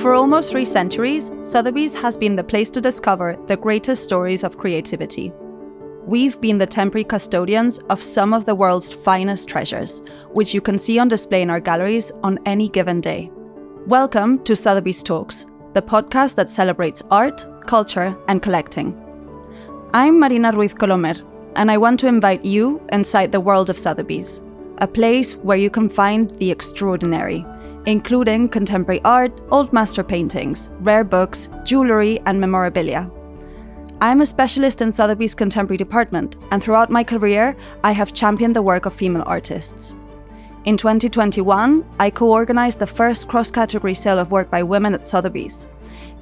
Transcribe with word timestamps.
For 0.00 0.14
almost 0.14 0.50
three 0.50 0.64
centuries, 0.64 1.30
Sotheby's 1.44 1.92
has 1.92 2.16
been 2.16 2.34
the 2.34 2.42
place 2.42 2.70
to 2.70 2.80
discover 2.80 3.36
the 3.48 3.56
greatest 3.58 4.02
stories 4.02 4.44
of 4.44 4.56
creativity. 4.56 5.30
We've 6.06 6.40
been 6.40 6.56
the 6.56 6.66
temporary 6.66 7.04
custodians 7.04 7.80
of 7.90 8.02
some 8.02 8.32
of 8.32 8.46
the 8.46 8.54
world's 8.54 8.90
finest 8.90 9.46
treasures, 9.46 10.00
which 10.32 10.54
you 10.54 10.62
can 10.62 10.78
see 10.78 10.98
on 10.98 11.08
display 11.08 11.42
in 11.42 11.50
our 11.50 11.60
galleries 11.60 12.12
on 12.22 12.38
any 12.46 12.70
given 12.70 13.02
day. 13.02 13.30
Welcome 13.86 14.42
to 14.44 14.56
Sotheby's 14.56 15.02
Talks, 15.02 15.44
the 15.74 15.82
podcast 15.82 16.34
that 16.36 16.48
celebrates 16.48 17.02
art, 17.10 17.46
culture, 17.66 18.16
and 18.26 18.40
collecting. 18.40 18.98
I'm 19.92 20.18
Marina 20.18 20.50
Ruiz 20.52 20.72
Colomer, 20.72 21.20
and 21.56 21.70
I 21.70 21.76
want 21.76 22.00
to 22.00 22.06
invite 22.06 22.42
you 22.42 22.80
inside 22.90 23.32
the 23.32 23.40
world 23.40 23.68
of 23.68 23.76
Sotheby's, 23.76 24.40
a 24.78 24.88
place 24.88 25.36
where 25.36 25.58
you 25.58 25.68
can 25.68 25.90
find 25.90 26.30
the 26.38 26.50
extraordinary, 26.50 27.44
including 27.86 28.48
contemporary 28.48 29.00
art, 29.04 29.32
old 29.50 29.72
master 29.72 30.02
paintings, 30.02 30.70
rare 30.80 31.04
books, 31.04 31.48
jewellery, 31.64 32.20
and 32.26 32.40
memorabilia. 32.40 33.10
I'm 34.02 34.22
a 34.22 34.26
specialist 34.26 34.80
in 34.80 34.92
Sotheby's 34.92 35.34
contemporary 35.34 35.76
department, 35.76 36.36
and 36.50 36.62
throughout 36.62 36.90
my 36.90 37.04
career, 37.04 37.56
I 37.84 37.92
have 37.92 38.14
championed 38.14 38.56
the 38.56 38.62
work 38.62 38.86
of 38.86 38.94
female 38.94 39.24
artists. 39.26 39.94
In 40.64 40.76
2021, 40.76 41.84
I 41.98 42.10
co 42.10 42.30
organized 42.30 42.78
the 42.78 42.86
first 42.86 43.28
cross 43.28 43.50
category 43.50 43.94
sale 43.94 44.18
of 44.18 44.30
work 44.30 44.50
by 44.50 44.62
women 44.62 44.94
at 44.94 45.08
Sotheby's. 45.08 45.68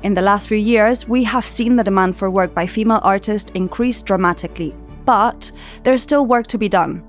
In 0.05 0.15
the 0.15 0.23
last 0.23 0.49
few 0.49 0.59
years, 0.59 1.09
we 1.09 1.25
have 1.25 1.45
seen 1.45 1.75
the 1.75 1.83
demand 1.83 2.16
for 2.16 2.30
work 2.30 2.55
by 2.55 2.66
female 2.66 3.01
artists 3.02 3.51
increase 3.52 4.01
dramatically, 4.02 4.75
but 5.05 5.51
there's 5.83 6.02
still 6.02 6.25
work 6.25 6.47
to 6.49 6.59
be 6.59 6.69
done. 6.69 7.02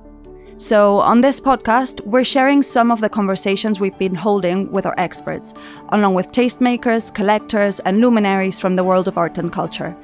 So, 0.59 0.99
on 0.99 1.21
this 1.21 1.39
podcast, 1.39 2.05
we're 2.05 2.25
sharing 2.25 2.61
some 2.63 2.91
of 2.91 2.99
the 2.99 3.07
conversations 3.07 3.79
we've 3.79 3.97
been 3.97 4.13
holding 4.13 4.69
with 4.73 4.85
our 4.85 4.93
experts, 4.97 5.53
along 5.93 6.15
with 6.15 6.33
tastemakers, 6.33 7.15
collectors, 7.15 7.79
and 7.79 8.01
luminaries 8.01 8.59
from 8.59 8.75
the 8.75 8.83
world 8.83 9.07
of 9.07 9.17
art 9.17 9.37
and 9.37 9.53
culture. 9.53 9.95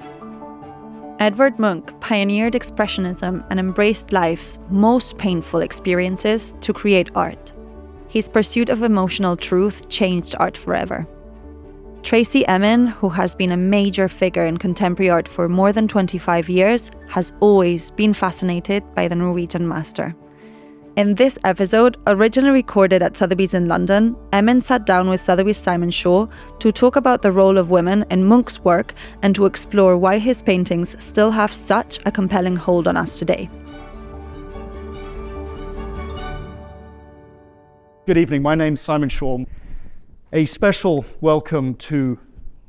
Edvard 1.19 1.59
Munch 1.59 1.89
pioneered 1.99 2.53
Expressionism 2.53 3.45
and 3.49 3.59
embraced 3.59 4.13
life's 4.13 4.57
most 4.69 5.17
painful 5.17 5.59
experiences 5.59 6.55
to 6.61 6.71
create 6.71 7.11
art. 7.15 7.51
His 8.07 8.29
pursuit 8.29 8.69
of 8.69 8.81
emotional 8.81 9.35
truth 9.35 9.89
changed 9.89 10.37
art 10.39 10.55
forever. 10.55 11.05
Tracey 12.01 12.47
Emin, 12.47 12.87
who 12.87 13.09
has 13.09 13.35
been 13.35 13.51
a 13.51 13.57
major 13.57 14.07
figure 14.07 14.45
in 14.45 14.55
contemporary 14.55 15.09
art 15.09 15.27
for 15.27 15.49
more 15.49 15.73
than 15.73 15.89
25 15.89 16.47
years, 16.47 16.91
has 17.09 17.33
always 17.41 17.91
been 17.91 18.13
fascinated 18.13 18.83
by 18.95 19.09
the 19.09 19.15
Norwegian 19.15 19.67
master. 19.67 20.15
In 20.97 21.15
this 21.15 21.37
episode, 21.43 21.97
originally 22.07 22.53
recorded 22.53 23.03
at 23.03 23.17
Sotheby's 23.17 23.53
in 23.53 23.67
London, 23.67 24.15
Emin 24.31 24.61
sat 24.61 24.85
down 24.85 25.09
with 25.09 25.19
Sotheby's 25.19 25.57
Simon 25.57 25.89
Shaw 25.89 26.25
to 26.59 26.71
talk 26.71 26.95
about 26.95 27.21
the 27.21 27.33
role 27.33 27.57
of 27.57 27.69
women 27.69 28.05
in 28.11 28.23
Munch's 28.23 28.61
work 28.61 28.93
and 29.21 29.35
to 29.35 29.45
explore 29.45 29.97
why 29.97 30.19
his 30.19 30.41
paintings 30.41 30.95
still 31.03 31.31
have 31.31 31.51
such 31.51 31.99
a 32.05 32.13
compelling 32.13 32.55
hold 32.55 32.87
on 32.87 32.95
us 32.95 33.19
today. 33.19 33.49
Good 38.07 38.17
evening, 38.17 38.41
my 38.41 38.55
name's 38.55 38.79
Simon 38.79 39.09
Shaw. 39.09 39.39
A 40.31 40.45
special 40.45 41.03
welcome 41.19 41.75
to 41.75 42.17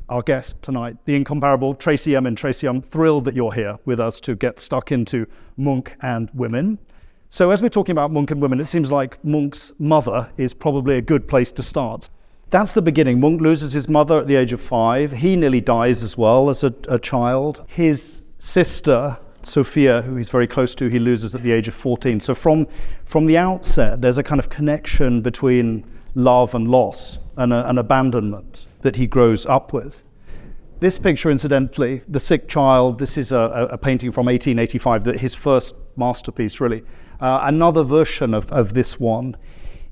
our 0.09 0.23
guest 0.23 0.61
tonight, 0.63 0.97
the 1.05 1.15
incomparable 1.15 1.75
Tracey 1.77 2.17
Emin. 2.17 2.35
Tracey, 2.35 2.67
I'm 2.67 2.83
thrilled 2.83 3.25
that 3.27 3.37
you're 3.37 3.53
here 3.53 3.79
with 3.85 4.01
us 4.01 4.21
to 4.23 4.35
get 4.35 4.59
stuck 4.59 4.91
into 4.91 5.29
Munch 5.57 5.95
and 6.03 6.29
women. 6.35 6.81
So, 7.29 7.51
as 7.51 7.61
we're 7.61 7.69
talking 7.69 7.93
about 7.93 8.13
Munch 8.13 8.31
and 8.31 8.41
women, 8.41 8.61
it 8.61 8.67
seems 8.67 8.93
like 8.93 9.23
Munch's 9.25 9.73
mother 9.81 10.31
is 10.37 10.55
probably 10.55 10.97
a 10.97 11.03
good 11.03 11.27
place 11.27 11.51
to 11.53 11.63
start. 11.63 12.09
That's 12.51 12.73
the 12.73 12.83
beginning. 12.83 13.19
Munch 13.19 13.41
loses 13.41 13.73
his 13.73 13.89
mother 13.89 14.21
at 14.21 14.29
the 14.29 14.37
age 14.37 14.53
of 14.53 14.61
five. 14.61 15.11
He 15.11 15.35
nearly 15.35 15.61
dies 15.61 16.05
as 16.05 16.17
well 16.17 16.49
as 16.49 16.63
a, 16.63 16.73
a 16.89 17.01
child. 17.01 17.65
His 17.67 18.23
sister, 18.39 19.19
Sophia, 19.43 20.03
who 20.03 20.15
he's 20.15 20.31
very 20.31 20.47
close 20.47 20.77
to, 20.77 20.89
he 20.89 21.01
loses 21.01 21.35
at 21.35 21.43
the 21.43 21.51
age 21.51 21.67
of 21.67 21.75
14. 21.75 22.21
So, 22.21 22.33
from, 22.33 22.69
from 23.05 23.27
the 23.27 23.37
outset, 23.39 24.01
there's 24.01 24.19
a 24.19 24.23
kind 24.23 24.39
of 24.39 24.49
connection 24.49 25.21
between 25.21 25.85
love 26.15 26.55
and 26.55 26.71
loss 26.71 27.19
and 27.37 27.53
a, 27.53 27.69
an 27.69 27.79
abandonment 27.79 28.67
that 28.83 28.95
he 28.95 29.09
grows 29.09 29.47
up 29.47 29.73
with. 29.73 30.05
This 30.79 30.97
picture, 30.97 31.31
incidentally, 31.31 32.03
The 32.07 32.21
Sick 32.21 32.47
Child, 32.47 33.01
this 33.01 33.19
is 33.19 33.33
a, 33.33 33.69
a 33.73 33.79
painting 33.79 34.13
from 34.13 34.27
1885, 34.27 35.05
that 35.05 35.19
his 35.19 35.35
first 35.35 35.75
masterpiece, 35.99 36.61
really. 36.61 36.83
Uh, 37.21 37.41
another 37.45 37.83
version 37.83 38.35
of, 38.35 38.51
of 38.53 38.75
this 38.75 39.01
one 39.01 39.37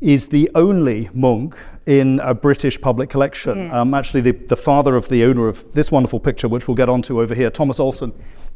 is 0.00 0.28
the 0.28 0.50
only 0.54 1.08
Munch 1.14 1.54
in 1.86 2.20
a 2.20 2.34
British 2.34 2.80
public 2.80 3.10
collection. 3.10 3.56
Yeah. 3.58 3.80
Um, 3.80 3.94
actually, 3.94 4.20
the, 4.20 4.32
the 4.32 4.56
father 4.56 4.96
of 4.96 5.08
the 5.08 5.24
owner 5.24 5.48
of 5.48 5.72
this 5.74 5.90
wonderful 5.90 6.20
picture, 6.20 6.48
which 6.48 6.68
we'll 6.68 6.74
get 6.74 6.88
onto 6.88 7.20
over 7.20 7.34
here, 7.34 7.50
Thomas 7.50 7.80
Olsen, 7.80 8.12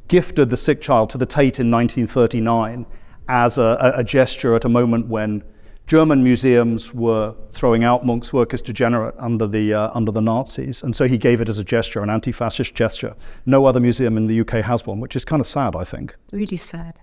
gifted 0.08 0.50
the 0.50 0.56
sick 0.56 0.80
child 0.80 1.10
to 1.10 1.18
the 1.18 1.26
Tate 1.26 1.60
in 1.60 1.70
1939 1.70 2.86
as 3.28 3.58
a, 3.58 3.92
a, 3.96 4.02
gesture 4.02 4.54
at 4.54 4.64
a 4.64 4.68
moment 4.68 5.06
when 5.06 5.44
German 5.86 6.22
museums 6.22 6.94
were 6.94 7.34
throwing 7.50 7.84
out 7.84 8.06
Munch's 8.06 8.32
work 8.32 8.54
as 8.54 8.62
degenerate 8.62 9.14
under 9.18 9.46
the, 9.46 9.74
uh, 9.74 9.90
under 9.92 10.10
the 10.10 10.22
Nazis. 10.22 10.82
And 10.82 10.96
so 10.96 11.06
he 11.06 11.18
gave 11.18 11.42
it 11.42 11.48
as 11.48 11.58
a 11.58 11.64
gesture, 11.64 12.02
an 12.02 12.08
anti 12.08 12.32
fascist 12.32 12.74
gesture. 12.74 13.14
No 13.44 13.66
other 13.66 13.80
museum 13.80 14.16
in 14.16 14.26
the 14.26 14.40
UK 14.40 14.64
has 14.64 14.86
one, 14.86 15.00
which 15.00 15.14
is 15.14 15.26
kind 15.26 15.40
of 15.40 15.46
sad, 15.46 15.76
I 15.76 15.84
think. 15.84 16.14
Really 16.32 16.56
sad. 16.56 17.00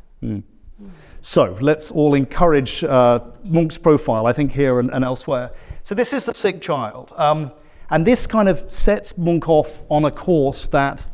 So 1.21 1.57
let's 1.59 1.89
all 1.89 2.13
encourage 2.13 2.83
uh, 2.83 3.19
Munch's 3.43 3.79
profile, 3.79 4.27
I 4.27 4.33
think, 4.33 4.51
here 4.51 4.79
and, 4.79 4.91
and, 4.91 5.03
elsewhere. 5.03 5.51
So 5.81 5.95
this 5.95 6.13
is 6.13 6.25
the 6.25 6.33
sick 6.33 6.61
child. 6.61 7.13
Um, 7.15 7.51
and 7.89 8.05
this 8.05 8.27
kind 8.27 8.47
of 8.47 8.71
sets 8.71 9.17
Munch 9.17 9.47
off 9.47 9.83
on 9.89 10.05
a 10.05 10.11
course 10.11 10.67
that 10.67 11.05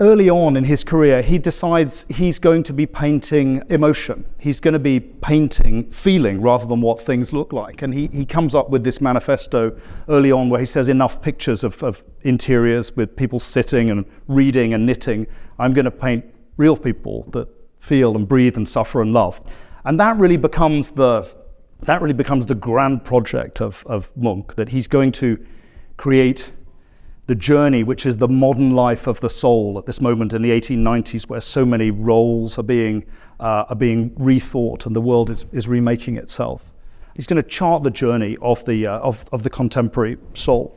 early 0.00 0.28
on 0.28 0.56
in 0.56 0.64
his 0.64 0.84
career, 0.84 1.22
he 1.22 1.38
decides 1.38 2.04
he's 2.08 2.38
going 2.38 2.62
to 2.62 2.72
be 2.72 2.86
painting 2.86 3.62
emotion. 3.70 4.24
He's 4.38 4.60
going 4.60 4.74
to 4.74 4.78
be 4.78 5.00
painting 5.00 5.90
feeling 5.90 6.40
rather 6.40 6.66
than 6.66 6.80
what 6.80 7.00
things 7.00 7.32
look 7.32 7.52
like. 7.52 7.82
And 7.82 7.94
he, 7.94 8.08
he 8.08 8.24
comes 8.24 8.54
up 8.54 8.70
with 8.70 8.84
this 8.84 9.00
manifesto 9.00 9.76
early 10.08 10.32
on 10.32 10.50
where 10.50 10.60
he 10.60 10.66
says 10.66 10.88
enough 10.88 11.22
pictures 11.22 11.64
of, 11.64 11.82
of 11.82 12.04
interiors 12.22 12.94
with 12.94 13.16
people 13.16 13.38
sitting 13.38 13.90
and 13.90 14.04
reading 14.28 14.74
and 14.74 14.84
knitting. 14.84 15.26
I'm 15.58 15.72
going 15.72 15.86
to 15.86 15.90
paint 15.90 16.24
real 16.56 16.76
people 16.76 17.24
that 17.32 17.48
feel 17.78 18.16
and 18.16 18.28
breathe 18.28 18.56
and 18.56 18.68
suffer 18.68 19.02
and 19.02 19.12
love. 19.12 19.40
And 19.84 20.00
that 20.00 20.16
really 20.16 20.36
becomes 20.36 20.90
the, 20.90 21.28
that 21.82 22.00
really 22.02 22.14
becomes 22.14 22.46
the 22.46 22.54
grand 22.54 23.04
project 23.04 23.60
of, 23.60 23.84
of 23.86 24.14
Munch, 24.16 24.48
that 24.56 24.68
he's 24.68 24.88
going 24.88 25.12
to 25.12 25.44
create 25.96 26.52
the 27.26 27.34
journey, 27.34 27.82
which 27.82 28.06
is 28.06 28.16
the 28.16 28.28
modern 28.28 28.74
life 28.74 29.06
of 29.06 29.20
the 29.20 29.28
soul 29.28 29.78
at 29.78 29.86
this 29.86 30.00
moment 30.00 30.32
in 30.32 30.42
the 30.42 30.50
1890s, 30.50 31.28
where 31.28 31.40
so 31.40 31.64
many 31.64 31.90
roles 31.90 32.58
are 32.58 32.62
being, 32.62 33.04
uh, 33.40 33.64
are 33.68 33.76
being 33.76 34.10
rethought 34.10 34.86
and 34.86 34.94
the 34.94 35.00
world 35.00 35.30
is, 35.30 35.46
is 35.52 35.66
remaking 35.66 36.16
itself. 36.16 36.72
He's 37.14 37.26
going 37.26 37.42
to 37.42 37.48
chart 37.48 37.82
the 37.82 37.90
journey 37.90 38.36
of 38.42 38.64
the, 38.64 38.86
uh, 38.86 38.98
of, 39.00 39.28
of 39.32 39.42
the 39.42 39.50
contemporary 39.50 40.18
soul. 40.34 40.75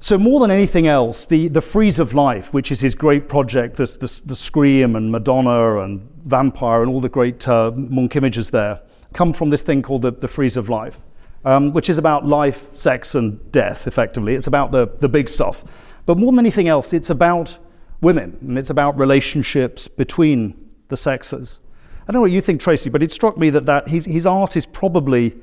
So 0.00 0.16
more 0.16 0.38
than 0.38 0.52
anything 0.52 0.86
else, 0.86 1.26
the, 1.26 1.48
the 1.48 1.60
frieze 1.60 1.98
of 1.98 2.14
life, 2.14 2.54
which 2.54 2.70
is 2.70 2.80
his 2.80 2.94
great 2.94 3.28
project, 3.28 3.76
this, 3.76 3.96
the 3.96 4.36
Scream 4.36 4.94
and 4.94 5.10
Madonna 5.10 5.78
and 5.78 6.08
Vampire 6.24 6.82
and 6.82 6.90
all 6.90 7.00
the 7.00 7.08
great 7.08 7.46
uh, 7.48 7.72
Munch 7.74 8.14
images 8.14 8.48
there, 8.48 8.80
come 9.12 9.32
from 9.32 9.50
this 9.50 9.62
thing 9.62 9.82
called 9.82 10.02
the, 10.02 10.12
the 10.12 10.28
frieze 10.28 10.56
of 10.56 10.68
life, 10.68 11.00
um, 11.44 11.72
which 11.72 11.90
is 11.90 11.98
about 11.98 12.24
life, 12.24 12.76
sex, 12.76 13.16
and 13.16 13.50
death, 13.50 13.88
effectively. 13.88 14.36
It's 14.36 14.46
about 14.46 14.70
the, 14.70 14.86
the 15.00 15.08
big 15.08 15.28
stuff. 15.28 15.64
But 16.06 16.16
more 16.16 16.30
than 16.30 16.38
anything 16.38 16.68
else, 16.68 16.92
it's 16.92 17.10
about 17.10 17.58
women, 18.00 18.38
and 18.40 18.56
it's 18.56 18.70
about 18.70 18.96
relationships 18.96 19.88
between 19.88 20.70
the 20.88 20.96
sexes. 20.96 21.60
I 22.02 22.12
don't 22.12 22.14
know 22.14 22.20
what 22.20 22.30
you 22.30 22.40
think, 22.40 22.60
Tracey, 22.60 22.88
but 22.88 23.02
it 23.02 23.10
struck 23.10 23.36
me 23.36 23.50
that, 23.50 23.66
that 23.66 23.88
his, 23.88 24.04
his 24.04 24.26
art 24.26 24.56
is 24.56 24.64
probably 24.64 25.34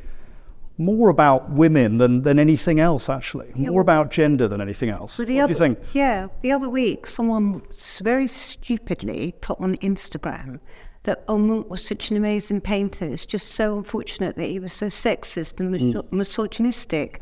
more 0.77 1.10
about 1.10 1.50
women 1.50 1.98
than, 1.98 2.22
than 2.24 2.38
anything 2.38 2.80
else, 2.80 3.10
actually. 3.10 3.50
Yeah, 3.56 3.69
more 3.69 3.81
about 3.81 4.12
gender 4.12 4.48
than 4.48 4.60
anything 4.62 4.89
else. 4.89 5.18
What 5.18 5.30
other, 5.30 5.48
do 5.48 5.54
you 5.54 5.60
think? 5.60 5.80
Yeah, 5.94 6.27
the 6.42 6.51
other 6.51 6.69
week, 6.69 7.07
someone 7.07 7.62
very 8.01 8.27
stupidly 8.27 9.36
put 9.42 9.60
on 9.60 9.77
Instagram 9.77 10.60
that 11.04 11.24
oh, 11.27 11.62
was 11.69 11.86
such 11.86 12.12
an 12.12 12.18
amazing 12.18 12.62
painter. 12.62 13.06
It's 13.06 13.25
just 13.25 13.54
so 13.54 13.77
unfortunate 13.77 14.36
that 14.36 14.48
he 14.48 14.60
was 14.60 14.74
so 14.74 14.88
sexist 14.88 15.60
and 15.60 15.74
mm. 15.74 16.12
misogynistic. 16.12 17.21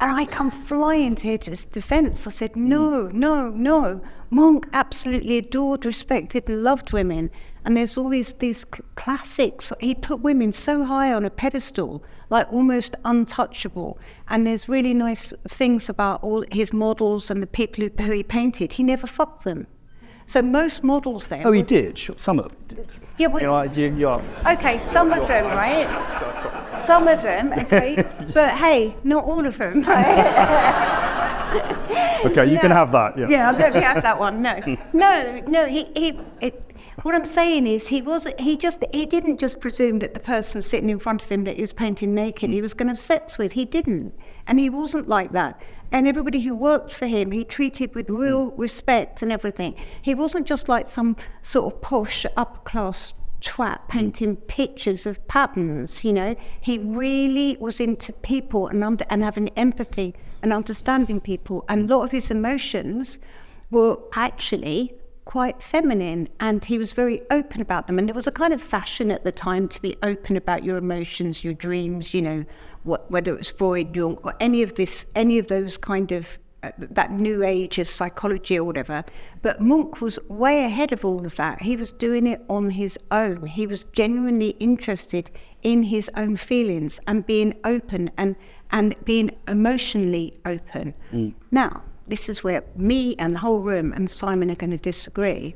And 0.00 0.10
I 0.12 0.26
come 0.26 0.50
flying 0.50 1.16
to 1.16 1.36
his 1.36 1.64
defense. 1.64 2.26
I 2.26 2.30
said, 2.30 2.56
no, 2.56 3.04
mm. 3.04 3.12
no, 3.12 3.50
no. 3.50 4.00
Munch 4.30 4.64
absolutely 4.72 5.38
adored, 5.38 5.84
respected, 5.84 6.48
loved 6.48 6.92
women. 6.92 7.30
And 7.64 7.76
there's 7.76 7.98
all 7.98 8.08
these, 8.08 8.32
these 8.34 8.64
classics. 8.94 9.72
He 9.80 9.94
put 9.94 10.20
women 10.20 10.52
so 10.52 10.84
high 10.84 11.12
on 11.12 11.24
a 11.24 11.30
pedestal 11.30 12.02
like 12.30 12.52
almost 12.52 12.96
untouchable. 13.04 13.98
And 14.28 14.46
there's 14.46 14.68
really 14.68 14.94
nice 14.94 15.32
things 15.48 15.88
about 15.88 16.22
all 16.22 16.44
his 16.50 16.72
models 16.72 17.30
and 17.30 17.42
the 17.42 17.46
people 17.46 17.88
who 17.98 18.12
he 18.12 18.22
painted. 18.22 18.72
He 18.72 18.82
never 18.82 19.06
fucked 19.06 19.44
them. 19.44 19.66
So 20.28 20.42
most 20.42 20.82
models 20.82 21.28
then. 21.28 21.46
Oh, 21.46 21.52
he 21.52 21.62
did. 21.62 21.96
Sure, 21.96 22.16
some 22.18 22.40
of 22.40 22.48
them 22.48 22.56
did. 22.66 22.86
Yeah, 23.16 23.28
well, 23.28 23.40
You 23.40 23.46
know, 23.46 23.62
you, 23.74 23.94
you 23.94 24.08
are. 24.08 24.22
Okay, 24.54 24.76
some 24.76 25.12
of 25.12 25.26
them, 25.28 25.44
right? 25.46 25.86
Some 26.74 27.06
of 27.06 27.22
them, 27.22 27.52
okay. 27.52 28.04
but 28.34 28.56
hey, 28.56 28.96
not 29.04 29.24
all 29.24 29.46
of 29.46 29.56
them. 29.56 29.84
Okay, 32.24 32.50
you 32.50 32.58
can 32.58 32.70
have 32.70 32.92
that. 32.92 33.16
Yeah. 33.16 33.28
yeah, 33.28 33.48
I'm 33.48 33.58
going 33.58 33.72
to 33.72 33.80
have 33.80 34.02
that 34.02 34.18
one. 34.18 34.42
No, 34.42 34.58
no, 34.92 35.40
no. 35.46 35.66
He, 35.66 35.84
he, 35.94 36.18
it, 36.40 36.65
what 37.02 37.14
I'm 37.14 37.26
saying 37.26 37.66
is, 37.66 37.86
he 37.86 38.00
wasn't. 38.00 38.40
He 38.40 38.56
just, 38.56 38.82
he 38.92 39.06
didn't 39.06 39.38
just 39.38 39.60
presume 39.60 39.98
that 39.98 40.14
the 40.14 40.20
person 40.20 40.62
sitting 40.62 40.88
in 40.88 40.98
front 40.98 41.22
of 41.22 41.28
him 41.28 41.44
that 41.44 41.56
he 41.56 41.60
was 41.60 41.72
painting 41.72 42.14
naked, 42.14 42.50
he 42.50 42.62
was 42.62 42.74
going 42.74 42.86
to 42.86 42.92
have 42.92 43.00
sex 43.00 43.38
with. 43.38 43.52
He 43.52 43.64
didn't, 43.64 44.14
and 44.46 44.58
he 44.58 44.70
wasn't 44.70 45.08
like 45.08 45.32
that. 45.32 45.60
And 45.92 46.08
everybody 46.08 46.40
who 46.40 46.54
worked 46.54 46.92
for 46.92 47.06
him, 47.06 47.30
he 47.30 47.44
treated 47.44 47.94
with 47.94 48.10
real 48.10 48.50
respect 48.52 49.22
and 49.22 49.30
everything. 49.30 49.76
He 50.02 50.14
wasn't 50.14 50.46
just 50.46 50.68
like 50.68 50.86
some 50.86 51.16
sort 51.42 51.72
of 51.72 51.80
posh 51.80 52.26
upper 52.36 52.60
class 52.60 53.12
twat 53.40 53.86
painting 53.88 54.36
pictures 54.36 55.06
of 55.06 55.24
patterns. 55.28 56.04
You 56.04 56.12
know, 56.12 56.34
he 56.60 56.78
really 56.78 57.56
was 57.60 57.78
into 57.78 58.12
people 58.12 58.68
and 58.68 58.82
under, 58.82 59.04
and 59.10 59.22
having 59.22 59.50
empathy 59.50 60.14
and 60.42 60.52
understanding 60.52 61.20
people. 61.20 61.64
And 61.68 61.88
a 61.90 61.96
lot 61.96 62.04
of 62.04 62.10
his 62.10 62.30
emotions 62.30 63.18
were 63.70 63.98
actually 64.14 64.94
quite 65.26 65.60
feminine 65.60 66.28
and 66.40 66.64
he 66.64 66.78
was 66.78 66.92
very 66.92 67.20
open 67.30 67.60
about 67.60 67.88
them. 67.88 67.98
And 67.98 68.08
it 68.08 68.16
was 68.16 68.26
a 68.26 68.32
kind 68.32 68.54
of 68.54 68.62
fashion 68.62 69.10
at 69.10 69.24
the 69.24 69.32
time 69.32 69.68
to 69.68 69.82
be 69.82 69.96
open 70.02 70.36
about 70.36 70.64
your 70.64 70.78
emotions 70.78 71.44
your 71.44 71.52
dreams 71.52 72.14
you 72.14 72.22
know 72.22 72.44
what, 72.84 73.10
whether 73.10 73.34
it 73.34 73.38
was 73.38 73.50
freud 73.50 73.94
jung 73.94 74.16
or 74.22 74.34
any 74.40 74.62
of 74.62 74.76
this 74.76 75.06
any 75.14 75.38
of 75.38 75.48
those 75.48 75.76
kind 75.76 76.12
of 76.12 76.38
uh, 76.62 76.70
that 76.78 77.10
new 77.10 77.44
age 77.44 77.78
of 77.78 77.88
psychology 77.88 78.58
or 78.58 78.64
whatever. 78.64 79.04
But 79.42 79.60
Munch 79.60 80.00
was 80.00 80.18
way 80.28 80.64
ahead 80.64 80.92
of 80.92 81.04
all 81.04 81.26
of 81.26 81.36
that. 81.36 81.60
He 81.60 81.76
was 81.76 81.92
doing 81.92 82.26
it 82.26 82.42
on 82.48 82.70
his 82.70 82.98
own. 83.10 83.46
He 83.46 83.66
was 83.66 83.84
genuinely 83.92 84.50
interested 84.58 85.30
in 85.62 85.82
his 85.82 86.10
own 86.16 86.36
feelings 86.36 86.98
and 87.06 87.26
being 87.26 87.54
open 87.64 88.10
and 88.16 88.36
and 88.70 88.94
being 89.04 89.30
emotionally 89.46 90.38
open. 90.44 90.94
Now 91.50 91.82
this 92.08 92.28
is 92.28 92.44
where 92.44 92.64
me 92.76 93.16
and 93.18 93.34
the 93.34 93.38
whole 93.38 93.60
room 93.60 93.92
and 93.92 94.10
Simon 94.10 94.50
are 94.50 94.56
going 94.56 94.70
to 94.70 94.78
disagree. 94.78 95.54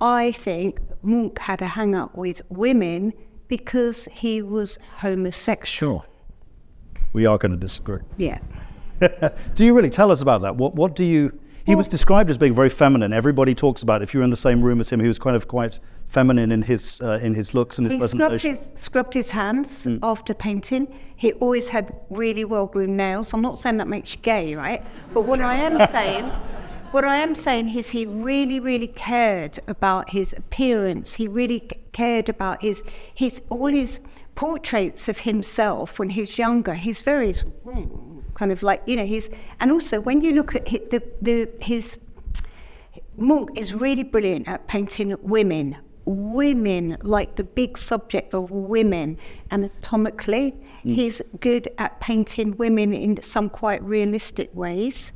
I 0.00 0.32
think 0.32 0.80
Munch 1.02 1.38
had 1.38 1.62
a 1.62 1.66
hang 1.66 1.94
up 1.94 2.16
with 2.16 2.42
women 2.48 3.12
because 3.48 4.08
he 4.12 4.42
was 4.42 4.78
homosexual. 4.96 6.04
We 7.12 7.24
are 7.26 7.38
going 7.38 7.52
to 7.52 7.56
disagree. 7.56 8.00
Yeah. 8.16 8.38
do 9.54 9.64
you 9.64 9.74
really 9.74 9.90
tell 9.90 10.10
us 10.10 10.20
about 10.20 10.42
that? 10.42 10.56
What 10.56 10.74
What 10.74 10.96
do 10.96 11.04
you? 11.04 11.38
He 11.64 11.74
was 11.74 11.88
described 11.88 12.30
as 12.30 12.38
being 12.38 12.54
very 12.54 12.68
feminine. 12.68 13.12
Everybody 13.12 13.52
talks 13.52 13.82
about 13.82 14.00
if 14.00 14.14
you're 14.14 14.22
in 14.22 14.30
the 14.30 14.36
same 14.36 14.62
room 14.62 14.80
as 14.80 14.92
him, 14.92 15.00
he 15.00 15.08
was 15.08 15.18
kind 15.18 15.34
of 15.34 15.48
quite 15.48 15.80
feminine 16.06 16.52
in 16.52 16.62
his 16.62 17.00
uh, 17.02 17.18
in 17.22 17.34
his 17.34 17.54
looks 17.54 17.78
and 17.78 17.90
his 17.90 18.00
He 18.00 18.08
scrubbed 18.08 18.30
presentation. 18.40 18.50
his, 18.74 18.80
scrubbed 18.80 19.14
his 19.14 19.30
hands 19.30 19.86
after 20.02 20.34
painting. 20.34 20.86
He 21.16 21.32
always 21.34 21.68
had 21.68 21.94
really 22.10 22.44
well 22.44 22.66
groomed 22.66 22.96
nails. 22.96 23.32
I'm 23.32 23.42
not 23.42 23.58
saying 23.58 23.76
that 23.78 23.88
makes 23.88 24.14
you 24.14 24.20
gay, 24.22 24.54
right? 24.54 24.82
But 25.12 25.22
what 25.22 25.40
I 25.40 25.54
am 25.56 25.78
saying, 25.90 26.24
what 26.92 27.04
I 27.04 27.16
am 27.16 27.34
saying 27.34 27.70
is 27.76 27.90
he 27.90 28.06
really, 28.06 28.60
really 28.60 28.86
cared 28.88 29.58
about 29.66 30.10
his 30.10 30.32
appearance. 30.32 31.14
He 31.14 31.26
really 31.28 31.60
c- 31.60 31.80
cared 31.92 32.28
about 32.28 32.62
his 32.62 32.84
his 33.14 33.42
all 33.50 33.68
his 33.68 34.00
portraits 34.36 35.08
of 35.08 35.20
himself 35.20 35.98
when 35.98 36.10
he's 36.10 36.38
younger. 36.38 36.74
He's 36.74 37.02
very 37.02 37.32
mm, 37.32 38.22
kind 38.34 38.52
of 38.52 38.62
like 38.62 38.82
you 38.86 38.96
know 38.96 39.06
he's 39.06 39.30
and 39.60 39.72
also 39.72 40.00
when 40.00 40.20
you 40.20 40.32
look 40.32 40.54
at 40.54 40.68
hi- 40.68 40.86
the 40.90 41.02
the 41.20 41.48
his 41.60 41.98
Munch 43.18 43.48
is 43.56 43.72
really 43.74 44.02
brilliant 44.02 44.46
at 44.46 44.66
painting 44.68 45.14
women. 45.22 45.76
Women, 46.06 46.96
like 47.02 47.34
the 47.34 47.44
big 47.44 47.76
subject 47.76 48.32
of 48.32 48.50
women, 48.50 49.18
anatomically. 49.50 50.50
Hmm. 50.82 50.94
He's 50.94 51.20
good 51.40 51.68
at 51.78 52.00
painting 52.00 52.56
women 52.56 52.94
in 52.94 53.22
some 53.22 53.50
quite 53.50 53.82
realistic 53.82 54.54
ways. 54.54 55.12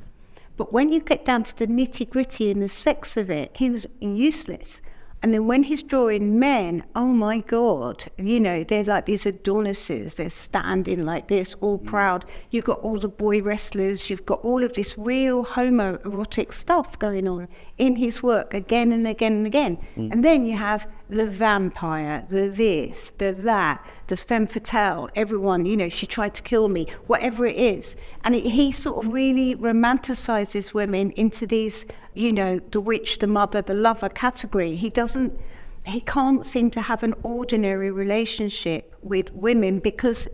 But 0.57 0.75
when 0.75 0.93
you 0.93 1.01
get 1.01 1.25
down 1.25 1.45
to 1.45 1.57
the 1.57 1.67
nitty 1.67 2.11
gritty 2.11 2.51
and 2.51 2.61
the 2.61 2.69
sex 2.69 3.17
of 3.17 3.31
it, 3.31 3.53
he 3.57 3.71
was 3.71 3.87
useless. 4.01 4.83
And 5.23 5.35
then 5.35 5.47
when 5.47 5.65
he's 5.65 5.83
drawing 5.83 6.39
men, 6.39 6.83
oh 6.97 7.09
my 7.09 7.41
God, 7.41 8.07
you 8.17 8.41
know, 8.41 8.65
they're 8.65 8.85
like 8.85 9.05
these 9.05 9.27
Adonises. 9.27 10.15
They're 10.15 10.31
standing 10.31 11.05
like 11.05 11.29
this, 11.29 11.55
all 11.61 11.79
mm. 11.79 11.85
proud. 11.85 12.25
You've 12.51 12.65
got 12.65 12.81
all 12.81 12.99
the 12.99 13.09
boy 13.09 13.43
wrestlers. 13.43 14.09
You've 14.09 14.25
got 14.25 14.41
all 14.41 14.65
of 14.65 14.73
this 14.73 14.97
real 14.97 15.45
homoerotic 15.45 16.55
stuff 16.55 16.99
going 16.99 17.29
on 17.29 17.49
in 17.77 17.97
his 17.97 18.23
work 18.23 18.55
again 18.55 18.93
and 18.93 19.07
again 19.07 19.33
and 19.35 19.47
again. 19.47 19.77
Mm. 19.97 20.13
And 20.13 20.25
then 20.25 20.47
you 20.47 20.57
have 20.57 20.87
the 21.11 21.27
vampire, 21.27 22.25
the 22.29 22.49
this, 22.49 23.11
the 23.19 23.33
that, 23.33 23.85
the 24.07 24.17
femme 24.17 24.47
fatale, 24.47 25.09
everyone, 25.15 25.67
you 25.67 25.77
know, 25.77 25.89
she 25.89 26.07
tried 26.07 26.35
to 26.35 26.43
kill 26.43 26.69
me, 26.69 26.87
whatever 27.07 27.47
it 27.47 27.57
is. 27.57 27.97
And 28.25 28.35
it, 28.35 28.45
he 28.45 28.73
sort 28.73 29.05
of 29.05 29.13
really 29.13 29.57
romanticizes 29.57 30.73
women 30.73 31.11
into 31.13 31.47
these, 31.47 31.87
you 32.15 32.33
know, 32.33 32.61
the 32.71 32.81
witch, 32.81 33.19
the 33.19 33.27
mother, 33.27 33.61
the 33.63 33.75
lover 33.75 34.09
category. 34.09 34.77
He 34.77 34.89
doesn't, 34.89 35.39
he 35.85 36.01
can't 36.01 36.47
seem 36.47 36.71
to 36.73 36.81
have 36.81 37.03
an 37.03 37.15
ordinary 37.23 37.91
relationship 37.91 38.95
with 39.03 39.33
women 39.33 39.81
because 39.81 40.29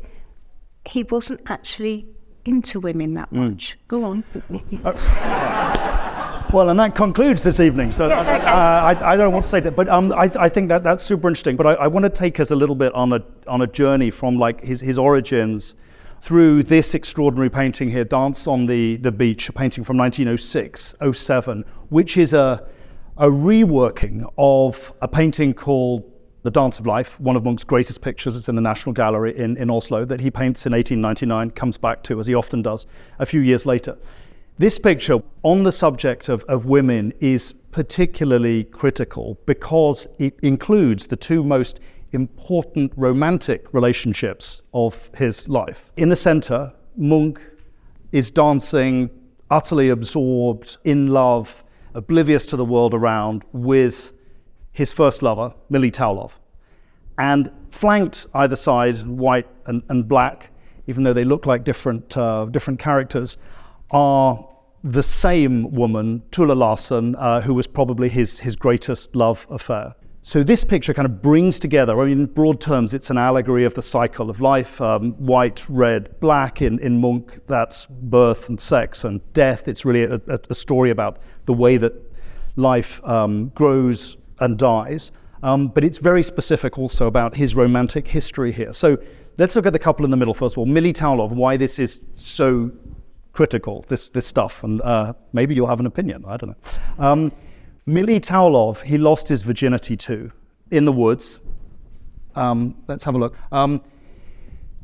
he 0.84 1.02
wasn't 1.04 1.40
actually 1.46 2.06
into 2.44 2.80
women 2.80 3.14
that 3.14 3.28
hmm. 3.30 3.48
much. 3.48 3.78
Go 3.88 4.04
on. 4.04 4.24
Uh, 4.84 5.85
Well, 6.52 6.70
and 6.70 6.78
that 6.78 6.94
concludes 6.94 7.42
this 7.42 7.58
evening. 7.58 7.90
So 7.90 8.06
Yeah, 8.08 8.20
uh, 8.20 8.22
okay. 8.22 9.04
I, 9.04 9.12
I 9.12 9.16
don't 9.16 9.32
want 9.32 9.44
to 9.44 9.50
say 9.50 9.60
that, 9.60 9.74
but 9.74 9.88
um, 9.88 10.12
I, 10.12 10.30
I 10.38 10.48
think 10.48 10.68
that 10.68 10.84
that's 10.84 11.02
super 11.02 11.26
interesting. 11.28 11.56
But 11.56 11.66
I, 11.66 11.74
I 11.74 11.86
want 11.88 12.04
to 12.04 12.10
take 12.10 12.38
us 12.38 12.52
a 12.52 12.56
little 12.56 12.76
bit 12.76 12.94
on 12.94 13.12
a 13.12 13.22
on 13.48 13.62
a 13.62 13.66
journey 13.66 14.10
from 14.10 14.36
like 14.36 14.62
his 14.62 14.80
his 14.80 14.98
origins 14.98 15.74
through 16.22 16.62
this 16.62 16.94
extraordinary 16.94 17.50
painting 17.50 17.90
here, 17.90 18.04
"Dance 18.04 18.46
on 18.46 18.66
the 18.66 18.96
the 18.96 19.10
Beach," 19.10 19.48
a 19.48 19.52
painting 19.52 19.82
from 19.82 19.96
1906, 19.98 20.94
07, 21.12 21.64
which 21.88 22.16
is 22.16 22.32
a 22.32 22.64
a 23.16 23.28
reworking 23.28 24.30
of 24.38 24.94
a 25.02 25.08
painting 25.08 25.52
called 25.52 26.04
the 26.42 26.50
Dance 26.52 26.78
of 26.78 26.86
Life, 26.86 27.18
one 27.18 27.34
of 27.34 27.44
Munch's 27.44 27.64
greatest 27.64 28.00
pictures. 28.02 28.36
It's 28.36 28.48
in 28.48 28.54
the 28.54 28.62
National 28.62 28.92
Gallery 28.92 29.36
in, 29.36 29.56
in 29.56 29.68
Oslo 29.68 30.04
that 30.04 30.20
he 30.20 30.30
paints 30.30 30.64
in 30.64 30.72
1899, 30.72 31.50
comes 31.50 31.76
back 31.76 32.04
to, 32.04 32.20
as 32.20 32.26
he 32.28 32.34
often 32.34 32.62
does, 32.62 32.86
a 33.18 33.26
few 33.26 33.40
years 33.40 33.66
later. 33.66 33.98
This 34.58 34.78
picture 34.78 35.18
on 35.42 35.64
the 35.64 35.72
subject 35.72 36.30
of, 36.30 36.42
of 36.44 36.64
women 36.64 37.12
is 37.20 37.52
particularly 37.72 38.64
critical 38.64 39.38
because 39.44 40.08
it 40.18 40.40
includes 40.40 41.06
the 41.06 41.16
two 41.16 41.44
most 41.44 41.80
important 42.12 42.90
romantic 42.96 43.74
relationships 43.74 44.62
of 44.72 45.10
his 45.14 45.46
life. 45.50 45.92
In 45.98 46.08
the 46.08 46.16
center, 46.16 46.72
Munch 46.96 47.38
is 48.12 48.30
dancing, 48.30 49.10
utterly 49.50 49.90
absorbed, 49.90 50.78
in 50.84 51.08
love, 51.08 51.62
oblivious 51.92 52.46
to 52.46 52.56
the 52.56 52.64
world 52.64 52.94
around, 52.94 53.44
with 53.52 54.14
his 54.72 54.90
first 54.90 55.22
lover, 55.22 55.52
Millie 55.68 55.90
Thaulow. 55.90 56.32
And 57.18 57.52
flanked 57.68 58.26
either 58.32 58.56
side, 58.56 59.06
white 59.06 59.48
and, 59.66 59.82
and 59.90 60.08
black, 60.08 60.50
even 60.86 61.02
though 61.02 61.12
they 61.12 61.24
look 61.24 61.44
like 61.44 61.62
different, 61.62 62.16
uh, 62.16 62.46
different 62.46 62.80
characters, 62.80 63.36
are 63.90 64.48
the 64.82 65.02
same 65.02 65.70
woman, 65.72 66.22
Tulla 66.30 66.52
Larsen, 66.52 67.16
uh, 67.16 67.40
who 67.40 67.54
was 67.54 67.66
probably 67.66 68.08
his, 68.08 68.38
his 68.38 68.56
greatest 68.56 69.16
love 69.16 69.46
affair. 69.50 69.94
So 70.22 70.42
this 70.42 70.64
picture 70.64 70.92
kind 70.92 71.06
of 71.06 71.22
brings 71.22 71.60
together, 71.60 72.00
I 72.00 72.06
mean, 72.06 72.20
in 72.20 72.26
broad 72.26 72.60
terms, 72.60 72.94
it's 72.94 73.10
an 73.10 73.18
allegory 73.18 73.64
of 73.64 73.74
the 73.74 73.82
cycle 73.82 74.28
of 74.28 74.40
life, 74.40 74.80
um, 74.80 75.12
white, 75.12 75.64
red, 75.68 76.18
black 76.18 76.62
in, 76.62 76.80
in 76.80 77.00
Munch, 77.00 77.30
that's 77.46 77.86
birth 77.86 78.48
and 78.48 78.60
sex 78.60 79.04
and 79.04 79.20
death. 79.34 79.68
It's 79.68 79.84
really 79.84 80.02
a, 80.02 80.20
a, 80.26 80.54
story 80.54 80.90
about 80.90 81.20
the 81.44 81.52
way 81.52 81.76
that 81.76 81.92
life 82.56 83.00
um, 83.04 83.50
grows 83.50 84.16
and 84.40 84.58
dies. 84.58 85.12
Um, 85.44 85.68
but 85.68 85.84
it's 85.84 85.98
very 85.98 86.24
specific 86.24 86.76
also 86.76 87.06
about 87.06 87.36
his 87.36 87.54
romantic 87.54 88.08
history 88.08 88.50
here. 88.50 88.72
So 88.72 88.98
let's 89.38 89.54
look 89.54 89.66
at 89.66 89.72
the 89.72 89.78
couple 89.78 90.04
in 90.04 90.10
the 90.10 90.16
middle 90.16 90.34
first 90.34 90.54
of 90.54 90.58
all. 90.58 90.66
Millie 90.66 90.92
Thaulow, 90.92 91.30
why 91.30 91.56
this 91.56 91.78
is 91.78 92.04
so 92.14 92.72
critical, 93.36 93.84
this, 93.88 94.10
this 94.10 94.26
stuff, 94.26 94.64
and 94.64 94.80
uh, 94.80 95.12
maybe 95.32 95.54
you'll 95.54 95.68
have 95.68 95.80
an 95.80 95.86
opinion, 95.86 96.24
I 96.26 96.36
don't 96.38 96.50
know. 96.50 96.56
Um, 96.98 97.32
Millie 97.84 98.18
Thaulow, 98.18 98.80
he 98.82 98.98
lost 98.98 99.28
his 99.28 99.42
virginity 99.42 99.96
too 99.96 100.32
in 100.70 100.84
the 100.84 100.92
woods. 100.92 101.40
Um, 102.34 102.74
let's 102.88 103.04
have 103.04 103.14
a 103.14 103.18
look. 103.18 103.36
Um, 103.52 103.82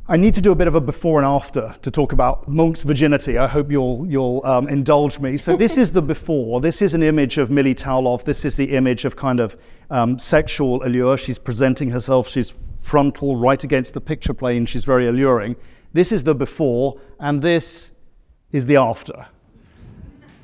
I 0.07 0.17
need 0.17 0.33
to 0.35 0.41
do 0.41 0.51
a 0.51 0.55
bit 0.55 0.67
of 0.67 0.75
a 0.75 0.81
before 0.81 1.17
and 1.17 1.25
after 1.25 1.73
to 1.81 1.89
talk 1.89 2.11
about 2.11 2.47
Munch's 2.47 2.83
virginity. 2.83 3.37
I 3.37 3.47
hope 3.47 3.71
you'll, 3.71 4.05
you'll 4.05 4.41
um, 4.45 4.67
indulge 4.67 5.19
me. 5.19 5.37
So, 5.37 5.55
this 5.55 5.77
is 5.77 5.91
the 5.91 6.01
before. 6.01 6.59
This 6.59 6.81
is 6.81 6.93
an 6.93 7.01
image 7.01 7.37
of 7.37 7.49
Millie 7.49 7.73
Thaulow. 7.73 8.21
This 8.23 8.43
is 8.43 8.57
the 8.57 8.75
image 8.75 9.05
of 9.05 9.15
kind 9.15 9.39
of 9.39 9.57
um, 9.89 10.19
sexual 10.19 10.83
allure. 10.83 11.17
She's 11.17 11.39
presenting 11.39 11.89
herself, 11.89 12.27
she's 12.27 12.53
frontal, 12.81 13.37
right 13.37 13.63
against 13.63 13.93
the 13.93 14.01
picture 14.01 14.33
plane. 14.33 14.65
She's 14.65 14.83
very 14.83 15.07
alluring. 15.07 15.55
This 15.93 16.11
is 16.11 16.23
the 16.23 16.35
before, 16.35 16.99
and 17.19 17.41
this 17.41 17.92
is 18.53 18.65
the 18.65 18.77
after. 18.77 19.27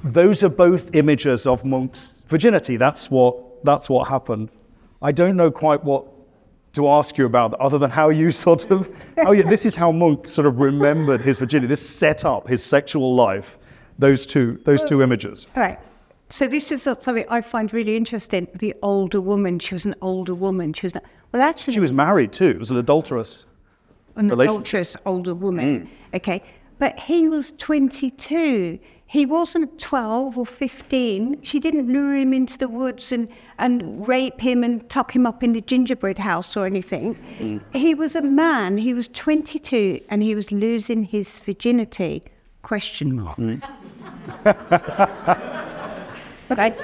Those 0.03 0.43
are 0.43 0.49
both 0.49 0.93
images 0.93 1.45
of 1.47 1.63
Munch's 1.63 2.15
virginity. 2.27 2.75
That's 2.75 3.09
what, 3.09 3.63
that's 3.63 3.89
what 3.89 4.07
happened. 4.07 4.49
I 5.01 5.11
don't 5.13 5.37
know 5.37 5.51
quite 5.51 5.83
what 5.83 6.05
to 6.73 6.87
ask 6.87 7.17
you 7.17 7.25
about 7.25 7.53
other 7.55 7.77
than 7.77 7.89
how 7.89 8.09
you 8.09 8.31
sort 8.45 8.69
of, 8.71 8.89
oh 9.19 9.31
yeah 9.31 9.47
this 9.47 9.65
is 9.65 9.75
how 9.75 9.91
Munch 9.91 10.27
sort 10.27 10.45
of 10.45 10.59
remembered 10.59 11.21
his 11.21 11.37
virginity. 11.37 11.67
This 11.67 11.87
set 11.87 12.25
up 12.25 12.47
his 12.47 12.63
sexual 12.63 13.15
life, 13.15 13.57
those 13.97 14.25
two, 14.25 14.59
those 14.65 14.83
two 14.83 15.01
images. 15.01 15.47
All 15.55 15.63
right. 15.63 15.79
So 16.31 16.47
this 16.47 16.71
is 16.71 16.83
something 16.83 17.25
I 17.27 17.41
find 17.41 17.73
really 17.73 17.97
interesting. 17.97 18.47
The 18.53 18.75
older 18.83 19.19
woman, 19.19 19.57
she 19.57 19.73
was 19.73 19.85
an 19.85 19.95
older 20.01 20.35
woman. 20.35 20.73
She 20.73 20.85
was 20.85 20.93
not, 20.93 21.03
well, 21.31 21.41
actually, 21.41 21.73
She 21.73 21.79
was 21.79 21.91
married 21.91 22.31
too. 22.31 22.49
It 22.49 22.59
was 22.59 22.69
an 22.69 22.77
adulterous. 22.77 23.45
an 24.15 24.29
adulterous 24.31 24.95
older 25.05 25.33
woman. 25.33 25.87
Mm. 25.87 26.15
Okay, 26.17 26.43
but 26.79 26.99
he 26.99 27.29
was 27.29 27.51
22. 27.57 28.79
He 29.05 29.25
wasn't 29.25 29.79
12 29.79 30.37
or 30.37 30.45
15. 30.45 31.41
She 31.41 31.59
didn't 31.59 31.91
lure 31.91 32.15
him 32.15 32.33
into 32.33 32.57
the 32.57 32.67
woods 32.67 33.11
and, 33.11 33.27
and 33.57 34.07
rape 34.07 34.39
him 34.39 34.63
and 34.63 34.87
tuck 34.89 35.15
him 35.15 35.25
up 35.25 35.43
in 35.43 35.53
the 35.53 35.61
gingerbread 35.61 36.17
house 36.17 36.55
or 36.55 36.65
anything. 36.65 37.15
Mm. 37.39 37.61
He 37.75 37.95
was 37.95 38.15
a 38.15 38.21
man. 38.21 38.77
He 38.77 38.93
was 38.93 39.07
22 39.09 40.01
and 40.09 40.23
he 40.23 40.35
was 40.35 40.51
losing 40.51 41.03
his 41.03 41.39
virginity. 41.39 42.23
Question 42.61 43.15
mark. 43.15 43.37
Mm. 43.37 43.61
Right. 46.49 46.75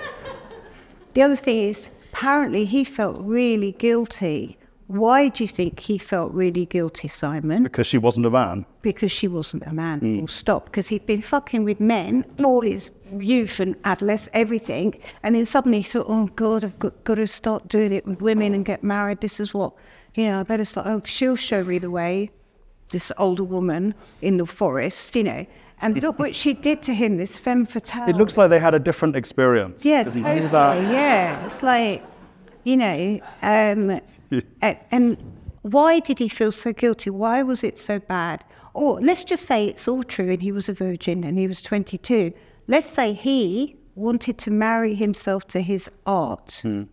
The 1.13 1.23
other 1.23 1.35
thing 1.35 1.57
is, 1.57 1.89
apparently 2.13 2.65
he 2.65 2.83
felt 2.83 3.17
really 3.19 3.71
guilty. 3.71 4.57
Why 4.87 5.29
do 5.29 5.43
you 5.43 5.47
think 5.47 5.79
he 5.79 5.97
felt 5.97 6.31
really 6.31 6.65
guilty, 6.67 7.07
Simon? 7.07 7.63
Because 7.63 7.87
she 7.87 7.97
wasn't 7.97 8.27
a 8.27 8.29
man. 8.29 8.65
Because 8.83 9.11
she 9.11 9.27
wasn't 9.27 9.63
a 9.65 9.73
man, 9.73 9.99
mm. 9.99 10.19
full 10.19 10.27
stop. 10.27 10.65
Because 10.65 10.87
he'd 10.87 11.07
been 11.07 11.23
fucking 11.23 11.63
with 11.63 11.79
men 11.79 12.23
all 12.43 12.61
his 12.61 12.91
youth 13.17 13.59
and 13.59 13.75
adolescence, 13.83 14.29
everything. 14.33 14.99
And 15.23 15.33
then 15.35 15.45
suddenly 15.45 15.81
he 15.81 15.83
thought, 15.83 16.05
oh 16.07 16.27
God, 16.35 16.63
I've 16.63 16.77
got, 16.77 17.03
got 17.03 17.15
to 17.15 17.25
start 17.25 17.67
doing 17.67 17.93
it 17.93 18.05
with 18.05 18.21
women 18.21 18.53
and 18.53 18.63
get 18.63 18.83
married. 18.83 19.21
This 19.21 19.39
is 19.39 19.55
what, 19.55 19.73
you 20.13 20.25
know, 20.25 20.41
I 20.41 20.43
better 20.43 20.65
start. 20.65 20.85
Oh, 20.85 21.01
she'll 21.03 21.35
show 21.35 21.63
me 21.63 21.79
the 21.79 21.89
way, 21.89 22.29
this 22.91 23.11
older 23.17 23.43
woman 23.43 23.95
in 24.21 24.37
the 24.37 24.45
forest, 24.45 25.15
you 25.15 25.23
know. 25.23 25.47
And 25.81 26.01
look 26.01 26.19
what 26.19 26.35
she 26.35 26.53
did 26.53 26.81
to 26.83 26.93
him, 26.93 27.17
this 27.17 27.37
femme 27.37 27.65
fatale. 27.65 28.07
It 28.07 28.15
looks 28.15 28.37
like 28.37 28.49
they 28.49 28.59
had 28.59 28.75
a 28.75 28.79
different 28.79 29.15
experience. 29.15 29.83
Yeah, 29.83 30.01
it? 30.01 30.03
totally. 30.05 30.85
Yeah, 30.93 31.45
it's 31.45 31.63
like, 31.63 32.03
you 32.65 32.75
know, 32.75 33.19
um, 33.41 34.01
and 34.91 35.17
why 35.61 35.99
did 35.99 36.19
he 36.19 36.27
feel 36.27 36.51
so 36.51 36.73
guilty? 36.73 37.09
Why 37.09 37.41
was 37.43 37.63
it 37.63 37.77
so 37.77 37.99
bad? 37.99 38.43
Or 38.73 38.99
let's 38.99 39.23
just 39.23 39.45
say 39.45 39.65
it's 39.65 39.87
all 39.87 40.03
true 40.03 40.31
and 40.31 40.41
he 40.41 40.51
was 40.51 40.67
a 40.67 40.73
virgin 40.73 41.23
and 41.23 41.39
he 41.39 41.47
was 41.47 41.61
22. 41.61 42.33
Let's 42.67 42.87
say 42.87 43.13
he 43.13 43.77
wanted 43.95 44.37
to 44.39 44.51
marry 44.51 44.95
himself 44.95 45.47
to 45.47 45.61
his 45.61 45.89
art 46.05 46.59
hmm. 46.61 46.83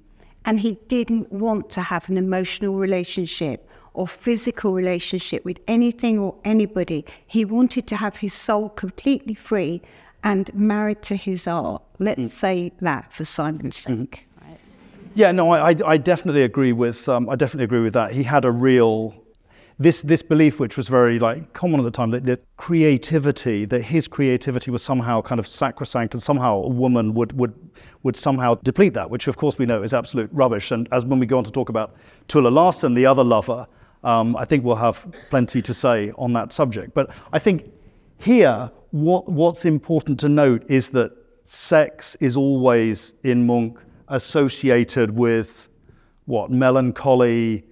and 0.45 0.61
he 0.61 0.79
didn't 0.89 1.33
want 1.33 1.71
to 1.71 1.81
have 1.81 2.09
an 2.09 2.17
emotional 2.17 2.77
relationship 2.77 3.69
or 3.95 4.07
physical 4.07 4.73
relationship 4.73 5.45
with 5.45 5.59
anything 5.67 6.19
or 6.19 6.35
anybody. 6.45 7.05
He 7.27 7.45
wanted 7.45 7.87
to 7.89 7.97
have 7.97 8.19
his 8.19 8.33
soul 8.33 8.69
completely 8.69 9.35
free 9.35 9.83
and 10.23 10.53
married 10.55 11.03
to 11.03 11.17
his 11.17 11.47
art. 11.47 11.83
Let's 11.99 12.21
hmm. 12.21 12.27
say 12.29 12.73
that 12.81 13.13
for 13.13 13.25
Simon's 13.25 13.79
mm-hmm. 13.79 14.03
sake. 14.03 14.29
Yeah, 15.15 15.31
no, 15.33 15.51
I, 15.51 15.75
I, 15.85 15.99
definitely 15.99 16.43
agree 16.43 16.73
with 16.73 17.07
um, 17.07 17.29
I 17.29 17.37
definitely 17.37 17.65
agree 17.65 17.81
with 17.81 17.93
that. 17.93 18.13
He 18.13 18.23
had 18.23 18.47
a 18.47 18.51
real 18.51 19.15
this 19.79 20.01
this 20.03 20.23
belief, 20.23 20.59
which 20.59 20.79
was 20.79 20.89
very 20.89 21.19
like 21.19 21.53
common 21.53 21.81
at 21.81 21.83
the 21.83 21.91
time, 21.91 22.11
that, 22.13 22.25
that 22.25 22.43
creativity, 22.57 23.67
that 23.67 23.83
his 23.83 24.09
creativity 24.09 24.71
was 24.71 24.83
somehow 24.83 25.21
kind 25.21 25.39
of 25.39 25.47
sacrosanct, 25.47 26.15
and 26.15 26.23
somehow 26.23 26.63
a 26.63 26.69
woman 26.69 27.13
would 27.13 27.39
would 27.39 27.53
would 28.05 28.17
somehow 28.17 28.55
deplete 28.63 28.95
that, 28.95 29.11
which 29.11 29.29
of 29.29 29.37
course 29.37 29.59
we 29.59 29.67
know 29.67 29.83
is 29.83 29.93
absolute 29.93 30.31
rubbish. 30.33 30.71
And 30.71 30.89
as 30.93 31.05
when 31.05 31.19
we 31.19 31.27
go 31.27 31.37
on 31.37 31.45
to 31.45 31.53
talk 31.53 31.69
about 31.69 31.95
Tulla 32.29 32.49
Larsen, 32.49 32.95
the 32.95 33.05
other 33.05 33.25
lover, 33.25 33.67
um, 34.05 34.35
I 34.37 34.47
think 34.47 34.65
we'll 34.65 34.77
have 34.77 35.07
plenty 35.29 35.61
to 35.61 35.75
say 35.75 36.11
on 36.17 36.33
that 36.33 36.55
subject. 36.55 36.95
But 36.95 37.11
I 37.35 37.39
think 37.39 37.71
here, 38.17 38.71
what 38.93 39.29
what's 39.29 39.67
important 39.67 40.19
to 40.21 40.31
note 40.31 40.65
is 40.71 40.89
that 40.91 41.13
sex 41.45 42.17
is 42.21 42.35
always 42.35 43.15
in 43.25 43.47
Munch 43.47 43.77
associated 44.13 45.11
with 45.17 45.69
what 46.27 46.51
melancholy, 46.51 47.65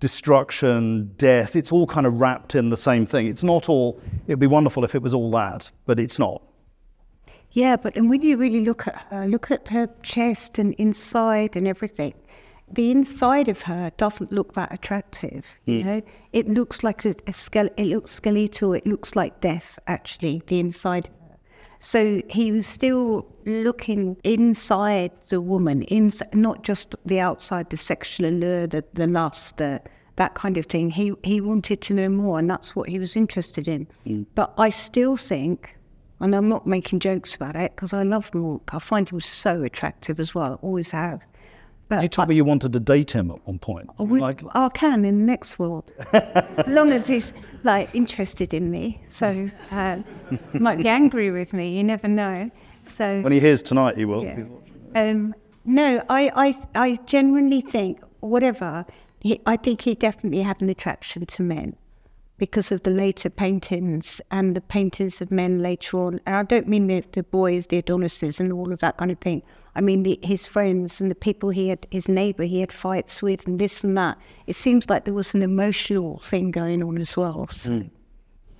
destruction, 0.00 1.12
death. 1.16 1.54
It's 1.54 1.70
all 1.70 1.86
kind 1.86 2.06
of 2.06 2.20
wrapped 2.20 2.56
in 2.56 2.70
the 2.70 2.76
same 2.76 3.06
thing. 3.06 3.28
It's 3.28 3.44
not 3.44 3.68
all. 3.68 4.00
It'd 4.26 4.40
be 4.40 4.48
wonderful 4.48 4.84
if 4.84 4.96
it 4.96 5.02
was 5.02 5.14
all 5.14 5.30
that, 5.32 5.70
but 5.86 6.00
it's 6.00 6.18
not. 6.18 6.42
Yeah, 7.52 7.76
but 7.76 7.96
and 7.96 8.08
when 8.08 8.22
you 8.22 8.36
really 8.36 8.64
look 8.64 8.88
at 8.88 8.96
her, 9.10 9.26
look 9.28 9.50
at 9.50 9.68
her 9.68 9.88
chest 10.02 10.58
and 10.58 10.74
inside 10.74 11.54
and 11.54 11.68
everything, 11.68 12.14
the 12.72 12.90
inside 12.90 13.48
of 13.48 13.62
her 13.62 13.92
doesn't 13.98 14.32
look 14.32 14.54
that 14.54 14.72
attractive. 14.72 15.58
You 15.66 15.82
hmm. 15.82 15.86
know, 15.86 16.02
it 16.32 16.48
looks 16.48 16.82
like 16.82 17.04
a, 17.04 17.10
a 17.10 17.32
skele- 17.32 17.74
it 17.76 17.86
looks 17.86 18.12
skeletal. 18.12 18.72
It 18.72 18.86
looks 18.86 19.14
like 19.14 19.40
death. 19.40 19.78
Actually, 19.86 20.42
the 20.46 20.58
inside. 20.58 21.10
So 21.84 22.22
he 22.28 22.52
was 22.52 22.64
still 22.64 23.26
looking 23.44 24.16
inside 24.22 25.10
the 25.30 25.40
woman, 25.40 25.82
inside, 25.82 26.32
not 26.32 26.62
just 26.62 26.94
the 27.04 27.18
outside, 27.18 27.70
the 27.70 27.76
sexual 27.76 28.26
allure, 28.28 28.68
the, 28.68 28.84
the 28.92 29.08
lust, 29.08 29.56
the, 29.56 29.82
that 30.14 30.34
kind 30.34 30.56
of 30.58 30.66
thing. 30.66 30.90
He 30.90 31.12
he 31.24 31.40
wanted 31.40 31.80
to 31.82 31.94
know 31.94 32.08
more, 32.08 32.38
and 32.38 32.48
that's 32.48 32.76
what 32.76 32.88
he 32.88 33.00
was 33.00 33.16
interested 33.16 33.66
in. 33.66 33.88
Mm. 34.06 34.26
But 34.36 34.54
I 34.58 34.70
still 34.70 35.16
think 35.16 35.76
and 36.20 36.36
I'm 36.36 36.48
not 36.48 36.68
making 36.68 37.00
jokes 37.00 37.34
about 37.34 37.56
it 37.56 37.74
because 37.74 37.92
I 37.92 38.04
love 38.04 38.32
Munch. 38.32 38.62
I 38.72 38.78
find 38.78 39.08
him 39.08 39.20
so 39.20 39.64
attractive 39.64 40.20
as 40.20 40.36
well. 40.36 40.60
Always 40.62 40.92
have. 40.92 41.26
But 41.88 42.02
You 42.02 42.08
told 42.08 42.28
me 42.28 42.36
you 42.36 42.44
wanted 42.44 42.72
to 42.74 42.80
date 42.80 43.10
him 43.10 43.28
at 43.32 43.44
one 43.44 43.58
point. 43.58 43.90
Would- 43.98 44.20
Like, 44.20 44.42
I 44.54 44.68
can 44.68 45.04
in 45.04 45.18
the 45.18 45.26
next 45.26 45.58
world, 45.58 45.92
as 46.12 46.68
long 46.68 46.92
as 46.92 47.08
he's 47.08 47.32
like 47.64 47.94
interested 47.94 48.52
in 48.54 48.70
me. 48.70 49.02
So 49.08 49.50
uh, 49.70 49.98
might 50.54 50.78
be 50.78 50.88
angry 50.88 51.30
with 51.30 51.52
me. 51.52 51.76
You 51.76 51.84
never 51.84 52.08
know. 52.08 52.50
So 52.84 53.20
when 53.20 53.32
he 53.32 53.40
hears 53.40 53.62
tonight, 53.62 53.96
he 53.96 54.04
will. 54.04 54.24
yeah. 54.24 54.44
Um, 54.94 55.34
no, 55.64 56.02
I, 56.08 56.30
I, 56.34 56.54
I 56.74 56.96
genuinely 57.06 57.60
think, 57.60 58.00
whatever, 58.20 58.84
he, 59.20 59.40
I 59.46 59.56
think 59.56 59.82
he 59.82 59.94
definitely 59.94 60.42
had 60.42 60.60
an 60.60 60.68
attraction 60.68 61.24
to 61.26 61.42
men 61.42 61.76
because 62.38 62.72
of 62.72 62.82
the 62.82 62.90
later 62.90 63.30
paintings 63.30 64.20
and 64.30 64.54
the 64.54 64.60
paintings 64.60 65.20
of 65.20 65.30
men 65.30 65.60
later 65.60 65.98
on. 65.98 66.20
And 66.26 66.36
I 66.36 66.42
don't 66.42 66.66
mean 66.68 66.86
the, 66.86 67.04
the 67.12 67.22
boys, 67.22 67.68
the 67.68 67.78
Adonises, 67.78 68.40
and 68.40 68.52
all 68.52 68.72
of 68.72 68.80
that 68.80 68.96
kind 68.96 69.10
of 69.10 69.18
thing. 69.18 69.42
I 69.74 69.80
mean 69.80 70.02
the, 70.02 70.18
his 70.22 70.44
friends 70.44 71.00
and 71.00 71.10
the 71.10 71.14
people 71.14 71.50
he 71.50 71.68
had, 71.68 71.86
his 71.90 72.08
neighbour 72.08 72.44
he 72.44 72.60
had 72.60 72.72
fights 72.72 73.22
with, 73.22 73.46
and 73.46 73.58
this 73.58 73.84
and 73.84 73.96
that. 73.96 74.18
It 74.46 74.56
seems 74.56 74.90
like 74.90 75.04
there 75.04 75.14
was 75.14 75.34
an 75.34 75.42
emotional 75.42 76.18
thing 76.18 76.50
going 76.50 76.82
on 76.82 76.98
as 76.98 77.16
well. 77.16 77.46
So 77.48 77.84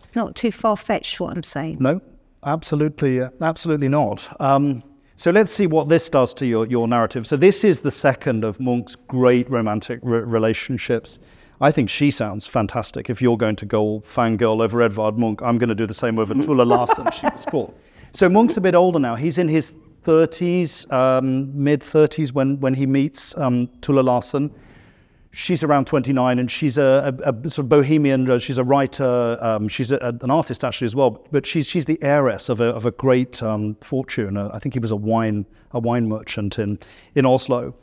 It's 0.05 0.17
not 0.17 0.37
too 0.37 0.53
far 0.53 0.77
fetched 0.77 1.21
what 1.21 1.37
I'm 1.37 1.43
saying. 1.43 1.79
No, 1.81 2.01
absolutely, 2.45 3.21
uh, 3.21 3.31
absolutely 3.41 3.89
not. 3.89 4.29
Um, 4.41 4.83
so 5.17 5.31
let's 5.31 5.53
see 5.53 5.67
what 5.67 5.89
this 5.89 6.09
does 6.09 6.33
to 6.35 6.47
your, 6.47 6.67
your 6.67 6.89
narrative. 6.89 7.27
So 7.27 7.37
this 7.37 7.65
is 7.65 7.81
the 7.81 7.91
second 7.91 8.45
of 8.45 8.59
Munch's 8.59 8.97
great 8.97 9.49
romantic 9.51 10.01
re- 10.03 10.21
relationships. 10.21 11.19
I 11.63 11.71
think 11.71 11.89
she 11.89 12.11
sounds 12.11 12.45
fantastic. 12.47 13.09
If 13.09 13.23
you're 13.23 13.37
going 13.39 13.57
to 13.57 13.65
go 13.65 14.01
fangirl 14.01 14.61
over 14.63 14.83
Edvard 14.83 15.17
Munch, 15.17 15.39
I'm 15.43 15.59
going 15.59 15.69
to 15.69 15.75
do 15.77 15.87
the 15.87 15.95
same 15.95 16.19
over 16.19 16.35
Tulla 16.35 16.65
Larsen, 16.65 17.11
she 17.13 17.27
was 17.27 17.47
cool. 17.49 17.75
So 18.15 18.29
Munch's 18.29 18.59
a 18.59 18.61
bit 18.61 18.75
older 18.75 18.99
now. 18.99 19.15
He's 19.15 19.39
in 19.39 19.49
his 19.49 19.75
30s, 20.05 20.93
um, 20.93 21.51
mid 21.65 21.81
30s 21.81 22.31
when, 22.35 22.61
when 22.61 22.75
he 22.75 22.85
meets 22.85 23.35
um, 23.39 23.69
Tulla 23.81 24.03
Larsen 24.03 24.55
she's 25.33 25.65
around 25.65 25.87
29 25.87 26.39
and 26.39 26.51
she's 26.51 26.77
a, 26.79 27.17
a, 27.25 27.31
a 27.31 27.51
sort 27.51 27.65
of 27.65 27.69
bohemian 27.69 28.31
uh, 28.31 28.39
she's 28.39 28.59
a 28.59 28.65
writer 28.65 29.39
um, 29.41 29.67
she's 29.67 29.91
a, 29.91 30.19
an 30.21 30.31
artist 30.31 30.63
actually 30.63 30.85
as 30.85 30.95
well 30.95 31.27
but 31.33 31.47
she's 31.47 31.67
she's 31.67 31.87
the 31.87 31.99
heiress 32.03 32.49
of 32.49 32.61
a, 32.61 32.67
of 32.67 32.85
a 32.85 32.91
great 32.91 33.43
um, 33.43 33.75
fortune 33.77 34.37
uh, 34.37 34.51
i 34.53 34.59
think 34.59 34.75
he 34.75 34.79
was 34.79 34.91
a 34.91 34.97
wine 34.97 35.47
a 35.73 35.79
wine 35.79 36.07
merchant 36.07 36.59
in 36.59 36.79
in 37.15 37.25
oslo 37.25 37.75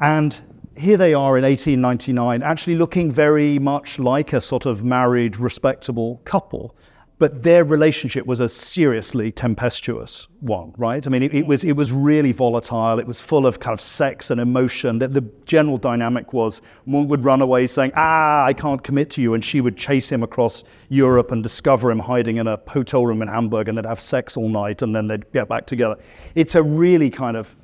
and 0.00 0.42
here 0.76 0.96
they 0.96 1.14
are 1.14 1.36
in 1.36 1.44
1899 1.44 2.42
actually 2.42 2.76
looking 2.76 3.10
very 3.10 3.58
much 3.58 3.98
like 3.98 4.32
a 4.32 4.40
sort 4.40 4.66
of 4.66 4.84
married 4.84 5.38
respectable 5.38 6.20
couple 6.24 6.76
but 7.18 7.42
their 7.42 7.64
relationship 7.64 8.26
was 8.26 8.40
a 8.40 8.48
seriously 8.48 9.32
tempestuous 9.32 10.28
one, 10.40 10.74
right? 10.76 11.06
I 11.06 11.10
mean, 11.10 11.22
it, 11.22 11.34
it 11.34 11.46
was 11.46 11.64
it 11.64 11.72
was 11.72 11.90
really 11.90 12.32
volatile. 12.32 12.98
It 12.98 13.06
was 13.06 13.22
full 13.22 13.46
of 13.46 13.58
kind 13.58 13.72
of 13.72 13.80
sex 13.80 14.30
and 14.30 14.38
emotion. 14.38 14.98
That 14.98 15.14
the 15.14 15.22
general 15.46 15.78
dynamic 15.78 16.34
was 16.34 16.60
Munch 16.84 17.08
would 17.08 17.24
run 17.24 17.40
away 17.40 17.66
saying, 17.66 17.92
"Ah, 17.96 18.44
I 18.44 18.52
can't 18.52 18.82
commit 18.82 19.08
to 19.10 19.22
you," 19.22 19.32
and 19.32 19.42
she 19.42 19.62
would 19.62 19.78
chase 19.78 20.10
him 20.10 20.22
across 20.22 20.62
Europe 20.90 21.32
and 21.32 21.42
discover 21.42 21.90
him 21.90 21.98
hiding 21.98 22.36
in 22.36 22.46
a 22.46 22.60
hotel 22.68 23.06
room 23.06 23.22
in 23.22 23.28
Hamburg, 23.28 23.68
and 23.68 23.78
they'd 23.78 23.86
have 23.86 24.00
sex 24.00 24.36
all 24.36 24.50
night, 24.50 24.82
and 24.82 24.94
then 24.94 25.08
they'd 25.08 25.30
get 25.32 25.48
back 25.48 25.66
together. 25.66 25.96
It's 26.34 26.54
a 26.54 26.62
really 26.62 27.08
kind 27.08 27.38
of 27.38 27.56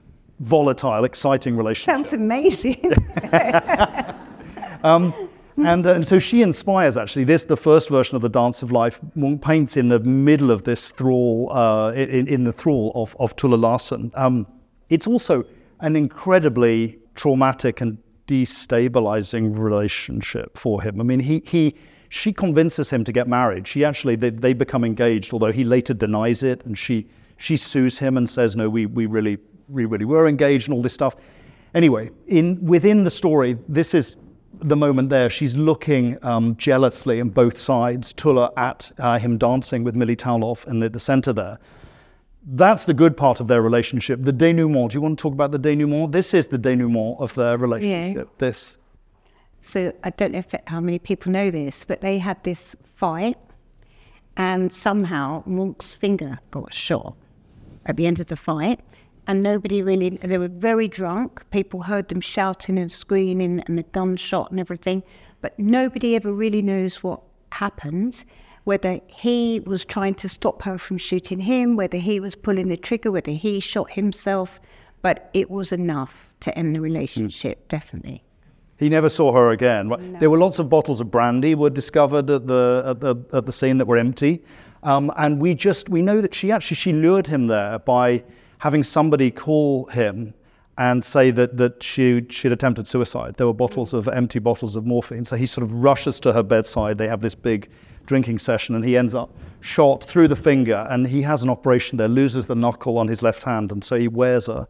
volatile, 0.42 1.04
exciting 1.04 1.56
relationship. 1.56 1.94
Sounds 1.94 2.12
amazing. 2.12 2.92
And, 5.56 5.86
uh, 5.86 5.94
and 5.94 6.06
so 6.06 6.18
she 6.18 6.42
inspires 6.42 6.96
actually 6.96 7.24
this, 7.24 7.44
the 7.44 7.56
first 7.56 7.90
version 7.90 8.16
of 8.16 8.22
the 8.22 8.28
Dance 8.28 8.62
of 8.62 8.72
Life. 8.72 9.00
Munch 9.14 9.42
paints 9.42 9.76
in 9.76 9.88
the 9.88 10.00
middle 10.00 10.50
of 10.50 10.64
this 10.64 10.92
thrall, 10.92 11.50
uh, 11.52 11.92
in, 11.92 12.26
in 12.26 12.44
the 12.44 12.52
thrall 12.52 12.92
of, 12.94 13.14
of 13.20 13.36
Tulla 13.36 13.56
Larsen. 13.56 14.10
Um, 14.14 14.46
It's 14.88 15.06
also 15.06 15.44
an 15.80 15.94
incredibly 15.94 16.98
traumatic 17.14 17.80
and 17.80 17.98
destabilizing 18.26 19.58
relationship 19.58 20.56
for 20.56 20.82
him. 20.82 21.00
I 21.00 21.04
mean, 21.04 21.20
he, 21.20 21.42
he 21.44 21.74
she 22.08 22.32
convinces 22.32 22.90
him 22.90 23.04
to 23.04 23.12
get 23.12 23.26
married. 23.26 23.66
She 23.66 23.84
actually 23.84 24.16
they, 24.16 24.30
they 24.30 24.54
become 24.54 24.84
engaged, 24.84 25.32
although 25.32 25.52
he 25.52 25.64
later 25.64 25.94
denies 25.94 26.42
it, 26.42 26.64
and 26.64 26.78
she 26.78 27.08
she 27.36 27.56
sues 27.56 27.98
him 27.98 28.16
and 28.16 28.28
says, 28.28 28.54
"No, 28.54 28.68
we 28.68 28.86
we 28.86 29.06
really 29.06 29.38
we 29.68 29.84
really 29.84 30.04
were 30.04 30.28
engaged 30.28 30.68
and 30.68 30.74
all 30.74 30.82
this 30.82 30.94
stuff." 30.94 31.16
Anyway, 31.74 32.10
in 32.26 32.64
within 32.64 33.04
the 33.04 33.10
story, 33.10 33.56
this 33.68 33.94
is 33.94 34.16
the 34.60 34.76
moment 34.76 35.08
there. 35.08 35.30
She's 35.30 35.56
looking 35.56 36.18
um, 36.22 36.56
jealously 36.56 37.20
on 37.20 37.30
both 37.30 37.58
sides. 37.58 38.12
Tulla 38.12 38.52
at 38.56 38.92
uh, 38.98 39.18
him 39.18 39.38
dancing 39.38 39.84
with 39.84 39.96
Millie 39.96 40.16
Thaulow 40.16 40.64
in 40.66 40.80
the, 40.80 40.88
the 40.88 41.00
center 41.00 41.32
there. 41.32 41.58
That's 42.44 42.84
the 42.84 42.94
good 42.94 43.16
part 43.16 43.40
of 43.40 43.48
their 43.48 43.62
relationship. 43.62 44.22
The 44.22 44.32
denouement. 44.32 44.90
Do 44.90 44.96
you 44.96 45.00
want 45.00 45.18
to 45.18 45.22
talk 45.22 45.32
about 45.32 45.52
the 45.52 45.58
denouement? 45.58 46.12
This 46.12 46.34
is 46.34 46.48
the 46.48 46.58
denouement 46.58 47.20
of 47.20 47.34
their 47.34 47.56
relationship. 47.56 48.28
Yeah. 48.28 48.34
This. 48.38 48.78
So 49.60 49.92
I 50.02 50.10
don't 50.10 50.32
know 50.32 50.40
if, 50.40 50.52
how 50.66 50.80
many 50.80 50.98
people 50.98 51.30
know 51.30 51.50
this, 51.50 51.84
but 51.84 52.00
they 52.00 52.18
had 52.18 52.42
this 52.42 52.74
fight, 52.96 53.38
and 54.36 54.72
somehow 54.72 55.44
Munch's 55.46 55.92
finger 55.92 56.40
got 56.50 56.74
shot 56.74 57.14
at 57.86 57.96
the 57.96 58.06
end 58.06 58.18
of 58.18 58.26
the 58.26 58.36
fight, 58.36 58.80
and 59.26 59.42
nobody 59.42 59.82
really. 59.82 60.10
They 60.10 60.38
were 60.38 60.48
very 60.48 60.88
drunk. 60.88 61.42
People 61.50 61.82
heard 61.82 62.08
them 62.08 62.20
shouting 62.20 62.78
and 62.78 62.90
screaming, 62.90 63.62
and 63.66 63.78
the 63.78 63.84
gunshot 63.84 64.50
and 64.50 64.60
everything, 64.60 65.02
but 65.40 65.58
nobody 65.58 66.16
ever 66.16 66.32
really 66.32 66.62
knows 66.62 67.02
what 67.02 67.20
happened 67.50 68.24
whether 68.64 69.00
he 69.08 69.60
was 69.66 69.84
trying 69.84 70.14
to 70.14 70.28
stop 70.28 70.62
her 70.62 70.78
from 70.78 70.98
shooting 70.98 71.40
him, 71.40 71.76
whether 71.76 71.98
he 71.98 72.20
was 72.20 72.34
pulling 72.34 72.68
the 72.68 72.76
trigger, 72.76 73.10
whether 73.10 73.32
he 73.32 73.60
shot 73.60 73.90
himself, 73.90 74.60
but 75.02 75.30
it 75.34 75.50
was 75.50 75.72
enough 75.72 76.30
to 76.40 76.56
end 76.56 76.76
the 76.76 76.80
relationship, 76.80 77.64
mm. 77.64 77.68
definitely. 77.68 78.22
He 78.78 78.88
never 78.88 79.08
saw 79.08 79.32
her 79.32 79.50
again. 79.50 79.88
No. 79.88 79.96
There 80.18 80.30
were 80.30 80.38
lots 80.38 80.58
of 80.58 80.68
bottles 80.68 81.00
of 81.00 81.10
brandy 81.10 81.54
were 81.54 81.70
discovered 81.70 82.28
at 82.30 82.46
the 82.48 82.82
at 82.86 83.00
the, 83.00 83.16
at 83.32 83.46
the 83.46 83.52
scene 83.52 83.78
that 83.78 83.86
were 83.86 83.96
empty, 83.96 84.42
um, 84.82 85.12
and 85.16 85.40
we 85.40 85.54
just 85.54 85.88
we 85.88 86.02
know 86.02 86.20
that 86.20 86.34
she 86.34 86.50
actually 86.50 86.74
she 86.76 86.92
lured 86.92 87.28
him 87.28 87.46
there 87.46 87.78
by 87.78 88.24
having 88.62 88.84
somebody 88.84 89.28
call 89.28 89.86
him 89.86 90.32
and 90.78 91.04
say 91.04 91.32
that, 91.32 91.56
that 91.56 91.82
she, 91.82 92.24
she'd 92.30 92.52
attempted 92.52 92.86
suicide. 92.86 93.34
There 93.36 93.48
were 93.48 93.52
bottles 93.52 93.92
mm. 93.92 93.98
of 93.98 94.06
empty 94.06 94.38
bottles 94.38 94.76
of 94.76 94.86
morphine. 94.86 95.24
So 95.24 95.34
he 95.34 95.46
sort 95.46 95.64
of 95.64 95.72
rushes 95.74 96.20
to 96.20 96.32
her 96.32 96.44
bedside. 96.44 96.96
They 96.96 97.08
have 97.08 97.20
this 97.20 97.34
big 97.34 97.68
drinking 98.06 98.38
session, 98.38 98.76
and 98.76 98.84
he 98.84 98.96
ends 98.96 99.16
up 99.16 99.30
shot 99.62 100.04
through 100.04 100.28
the 100.28 100.36
finger, 100.36 100.86
and 100.90 101.08
he 101.08 101.22
has 101.22 101.42
an 101.42 101.50
operation 101.50 101.98
there, 101.98 102.06
loses 102.06 102.46
the 102.46 102.54
knuckle 102.54 102.98
on 102.98 103.08
his 103.08 103.20
left 103.20 103.42
hand, 103.42 103.72
and 103.72 103.82
so 103.82 103.96
he 103.96 104.06
wears 104.06 104.46
a, 104.46 104.68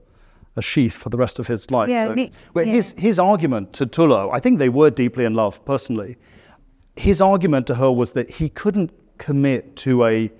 a 0.56 0.62
sheath 0.62 0.94
for 0.94 1.10
the 1.10 1.18
rest 1.18 1.38
of 1.38 1.46
his 1.46 1.70
life. 1.70 1.90
Yeah, 1.90 2.14
so, 2.14 2.28
yeah. 2.56 2.62
his, 2.64 2.92
his 2.96 3.18
argument 3.18 3.74
to 3.74 3.84
Tulla, 3.84 4.30
I 4.30 4.40
think 4.40 4.58
they 4.58 4.70
were 4.70 4.88
deeply 4.88 5.26
in 5.26 5.34
love 5.34 5.62
personally. 5.66 6.16
His 6.96 7.20
argument 7.20 7.66
to 7.66 7.74
her 7.74 7.92
was 7.92 8.14
that 8.14 8.30
he 8.30 8.48
couldn't 8.48 8.90
commit 9.18 9.76
to 9.76 10.04
a, 10.04 10.32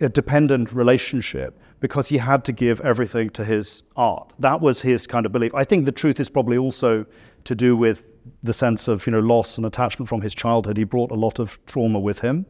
a 0.00 0.08
dependent 0.08 0.72
relationship 0.72 1.58
because 1.80 2.08
he 2.08 2.18
had 2.18 2.44
to 2.44 2.52
give 2.52 2.80
everything 2.80 3.30
to 3.30 3.44
his 3.44 3.82
art. 3.96 4.32
That 4.38 4.60
was 4.60 4.80
his 4.80 5.06
kind 5.06 5.26
of 5.26 5.32
belief. 5.32 5.54
I 5.54 5.64
think 5.64 5.86
the 5.86 5.92
truth 5.92 6.20
is 6.20 6.28
probably 6.28 6.58
also 6.58 7.06
to 7.44 7.54
do 7.54 7.76
with 7.76 8.08
the 8.42 8.52
sense 8.52 8.88
of 8.88 9.06
you 9.06 9.12
know 9.12 9.20
loss 9.20 9.56
and 9.56 9.66
attachment 9.66 10.08
from 10.08 10.20
his 10.20 10.34
childhood. 10.34 10.76
He 10.76 10.84
brought 10.84 11.10
a 11.10 11.14
lot 11.14 11.38
of 11.38 11.58
trauma 11.66 11.98
with 11.98 12.18
him. 12.20 12.46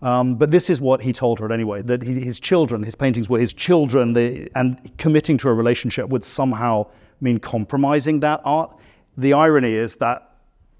Um, 0.00 0.36
but 0.36 0.52
this 0.52 0.70
is 0.70 0.80
what 0.80 1.02
he 1.02 1.12
told 1.12 1.40
her 1.40 1.52
anyway 1.52 1.82
that 1.82 2.02
he, 2.02 2.20
his 2.20 2.38
children, 2.38 2.84
his 2.84 2.94
paintings 2.94 3.28
were 3.28 3.40
his 3.40 3.52
children, 3.52 4.12
they, 4.12 4.48
and 4.54 4.96
committing 4.96 5.36
to 5.38 5.48
a 5.48 5.54
relationship 5.54 6.08
would 6.08 6.22
somehow 6.22 6.86
mean 7.20 7.38
compromising 7.38 8.20
that 8.20 8.40
art. 8.44 8.76
The 9.16 9.32
irony 9.32 9.74
is 9.74 9.96
that 9.96 10.27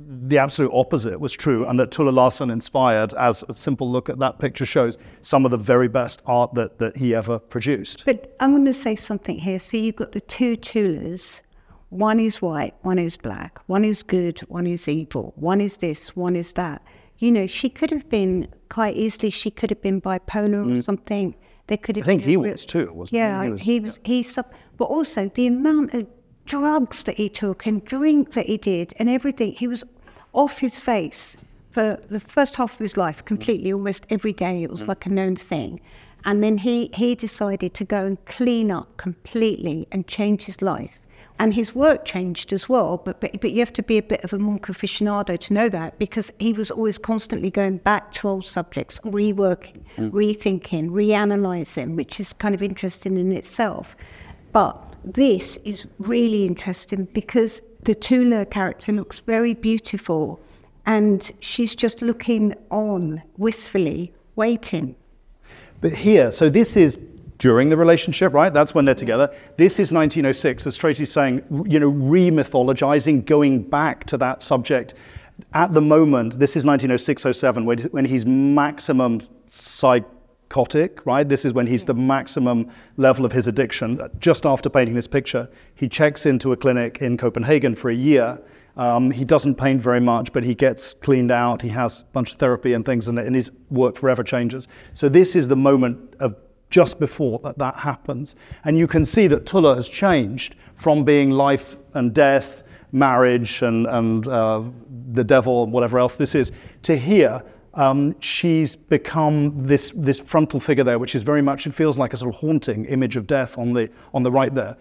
the 0.00 0.38
absolute 0.38 0.70
opposite 0.72 1.18
was 1.18 1.32
true, 1.32 1.66
and 1.66 1.78
that 1.80 1.90
Tulla 1.90 2.10
Larsen 2.10 2.50
inspired, 2.50 3.14
as 3.14 3.44
a 3.48 3.52
simple 3.52 3.90
look 3.90 4.08
at 4.08 4.18
that 4.20 4.38
picture 4.38 4.66
shows, 4.66 4.96
some 5.22 5.44
of 5.44 5.50
the 5.50 5.56
very 5.56 5.88
best 5.88 6.22
art 6.26 6.54
that, 6.54 6.78
that 6.78 6.96
he 6.96 7.14
ever 7.14 7.38
produced. 7.38 8.04
But 8.04 8.36
I'm 8.38 8.52
going 8.52 8.64
to 8.64 8.72
say 8.72 8.94
something 8.94 9.38
here. 9.38 9.58
So 9.58 9.76
you've 9.76 9.96
got 9.96 10.12
the 10.12 10.20
two 10.20 10.56
Tullas. 10.56 11.42
one 11.88 12.20
is 12.20 12.40
white, 12.40 12.74
one 12.82 12.98
is 12.98 13.16
black, 13.16 13.58
one 13.66 13.84
is 13.84 14.02
good, 14.02 14.38
one 14.40 14.66
is 14.66 14.86
evil, 14.88 15.32
one 15.36 15.60
is 15.60 15.78
this, 15.78 16.14
one 16.14 16.36
is 16.36 16.52
that. 16.52 16.82
You 17.18 17.32
know, 17.32 17.48
she 17.48 17.68
could 17.68 17.90
have 17.90 18.08
been 18.08 18.46
quite 18.68 18.96
easily. 18.96 19.30
She 19.30 19.50
could 19.50 19.70
have 19.70 19.82
been 19.82 20.00
bipolar 20.00 20.64
mm. 20.64 20.78
or 20.78 20.82
something. 20.82 21.34
There 21.66 21.76
could 21.76 21.96
have. 21.96 22.04
I 22.04 22.06
think 22.06 22.22
he 22.22 22.36
was 22.36 22.64
too. 22.64 22.92
Wasn't 22.92 23.16
yeah, 23.16 23.42
he? 23.42 23.50
was. 23.50 23.60
He 23.60 23.80
was. 23.80 24.00
Yeah. 24.04 24.22
He 24.22 24.42
but 24.76 24.84
also 24.84 25.28
the 25.34 25.48
amount 25.48 25.94
of 25.94 26.06
drugs 26.48 27.04
that 27.04 27.16
he 27.16 27.28
took 27.28 27.66
and 27.66 27.84
drink 27.84 28.32
that 28.32 28.46
he 28.46 28.56
did 28.56 28.92
and 28.98 29.08
everything. 29.08 29.52
He 29.52 29.68
was 29.68 29.84
off 30.32 30.58
his 30.58 30.78
face 30.78 31.36
for 31.70 32.00
the 32.08 32.20
first 32.20 32.56
half 32.56 32.74
of 32.74 32.78
his 32.78 32.96
life, 32.96 33.24
completely, 33.24 33.72
almost 33.72 34.04
every 34.10 34.32
day. 34.32 34.62
It 34.62 34.70
was 34.70 34.84
mm. 34.84 34.88
like 34.88 35.06
a 35.06 35.10
known 35.10 35.36
thing. 35.36 35.80
And 36.24 36.42
then 36.42 36.58
he, 36.58 36.90
he 36.94 37.14
decided 37.14 37.74
to 37.74 37.84
go 37.84 38.04
and 38.04 38.24
clean 38.26 38.70
up 38.70 38.96
completely 38.96 39.86
and 39.92 40.06
change 40.06 40.44
his 40.44 40.60
life 40.60 41.00
and 41.38 41.54
his 41.54 41.74
work 41.74 42.04
changed 42.04 42.52
as 42.52 42.68
well. 42.68 42.98
But, 42.98 43.20
but 43.20 43.40
but 43.40 43.52
you 43.52 43.60
have 43.60 43.72
to 43.74 43.82
be 43.82 43.98
a 43.98 44.02
bit 44.02 44.24
of 44.24 44.32
a 44.32 44.38
Munch 44.38 44.62
aficionado 44.62 45.38
to 45.38 45.52
know 45.52 45.68
that 45.68 45.98
because 45.98 46.32
he 46.38 46.52
was 46.52 46.70
always 46.70 46.98
constantly 46.98 47.50
going 47.50 47.78
back 47.78 48.12
to 48.12 48.28
old 48.28 48.46
subjects, 48.46 48.98
reworking, 49.00 49.82
mm. 49.96 50.10
rethinking, 50.10 50.90
reanalyzing, 50.90 51.94
which 51.94 52.20
is 52.20 52.32
kind 52.32 52.54
of 52.54 52.62
interesting 52.62 53.16
in 53.16 53.32
itself. 53.32 53.96
But 54.52 54.94
this 55.04 55.56
is 55.58 55.86
really 55.98 56.44
interesting 56.44 57.04
because 57.12 57.62
the 57.88 57.94
Tulla 57.94 58.44
character 58.44 58.92
looks 58.92 59.20
very 59.20 59.54
beautiful, 59.54 60.38
and 60.84 61.32
she's 61.40 61.74
just 61.74 62.02
looking 62.02 62.54
on 62.68 63.22
wistfully, 63.38 64.12
waiting. 64.36 64.94
But 65.80 65.94
here, 65.94 66.30
so 66.30 66.50
this 66.50 66.76
is 66.76 66.98
during 67.38 67.70
the 67.70 67.78
relationship, 67.78 68.34
right? 68.34 68.52
That's 68.52 68.74
when 68.74 68.84
they're 68.84 68.94
together. 68.94 69.34
This 69.56 69.80
is 69.80 69.90
1906, 69.90 70.66
as 70.66 70.76
Tracey's 70.76 71.10
saying, 71.10 71.42
you 71.66 71.80
know, 71.80 71.88
re 71.88 72.30
mythologizing, 72.30 73.24
going 73.24 73.62
back 73.62 74.04
to 74.04 74.18
that 74.18 74.42
subject. 74.42 74.92
At 75.54 75.72
the 75.72 75.80
moment, 75.80 76.38
this 76.38 76.56
is 76.56 76.66
1906 76.66 77.38
07, 77.38 77.64
when 77.64 78.04
he's 78.04 78.26
maximum 78.26 79.22
psychotic, 80.48 81.04
right? 81.06 81.28
This 81.28 81.44
is 81.44 81.52
when 81.52 81.66
he's 81.66 81.84
the 81.84 81.94
maximum 81.94 82.70
level 82.96 83.24
of 83.24 83.32
his 83.32 83.46
addiction. 83.46 84.00
Just 84.18 84.46
after 84.46 84.70
painting 84.70 84.94
this 84.94 85.08
picture, 85.08 85.48
he 85.74 85.88
checks 85.88 86.26
into 86.26 86.52
a 86.52 86.56
clinic 86.56 86.98
in 87.00 87.16
Copenhagen 87.16 87.74
for 87.74 87.90
a 87.90 87.94
year. 87.94 88.40
Um, 88.76 89.10
he 89.10 89.24
doesn't 89.24 89.56
paint 89.56 89.80
very 89.80 90.00
much, 90.00 90.32
but 90.32 90.44
he 90.44 90.54
gets 90.54 90.94
cleaned 90.94 91.32
out. 91.32 91.60
He 91.60 91.68
has 91.70 92.02
a 92.02 92.04
bunch 92.12 92.32
of 92.32 92.38
therapy 92.38 92.74
and 92.74 92.84
things, 92.84 93.08
and, 93.08 93.18
and 93.18 93.34
his 93.34 93.50
work 93.70 93.96
forever 93.96 94.22
changes. 94.22 94.68
So, 94.92 95.08
this 95.08 95.34
is 95.34 95.48
the 95.48 95.56
moment 95.56 96.14
of 96.20 96.36
just 96.70 97.00
before 97.00 97.40
that, 97.40 97.58
that 97.58 97.76
happens. 97.76 98.36
And 98.64 98.78
you 98.78 98.86
can 98.86 99.04
see 99.04 99.26
that 99.28 99.46
Tulla 99.46 99.74
has 99.74 99.88
changed 99.88 100.54
from 100.76 101.02
being 101.02 101.30
life 101.30 101.76
and 101.94 102.14
death, 102.14 102.62
marriage, 102.92 103.62
and, 103.62 103.86
and 103.88 104.28
uh, 104.28 104.62
the 105.12 105.24
devil, 105.24 105.64
and 105.64 105.72
whatever 105.72 105.98
else 105.98 106.16
this 106.16 106.34
is, 106.34 106.52
to 106.82 106.96
here. 106.96 107.42
Um, 107.74 108.18
she's 108.20 108.74
become 108.74 109.66
this, 109.66 109.92
this 109.94 110.18
frontal 110.18 110.60
figure 110.60 110.84
there, 110.84 110.98
which 110.98 111.14
is 111.14 111.22
very 111.22 111.42
much, 111.42 111.66
it 111.66 111.74
feels 111.74 111.98
like 111.98 112.12
a 112.12 112.16
sort 112.16 112.34
of 112.34 112.40
haunting 112.40 112.86
image 112.86 113.16
of 113.16 113.26
death 113.26 113.58
on 113.58 113.72
the, 113.72 113.90
on 114.14 114.22
the 114.22 114.32
right 114.32 114.54
there. 114.54 114.76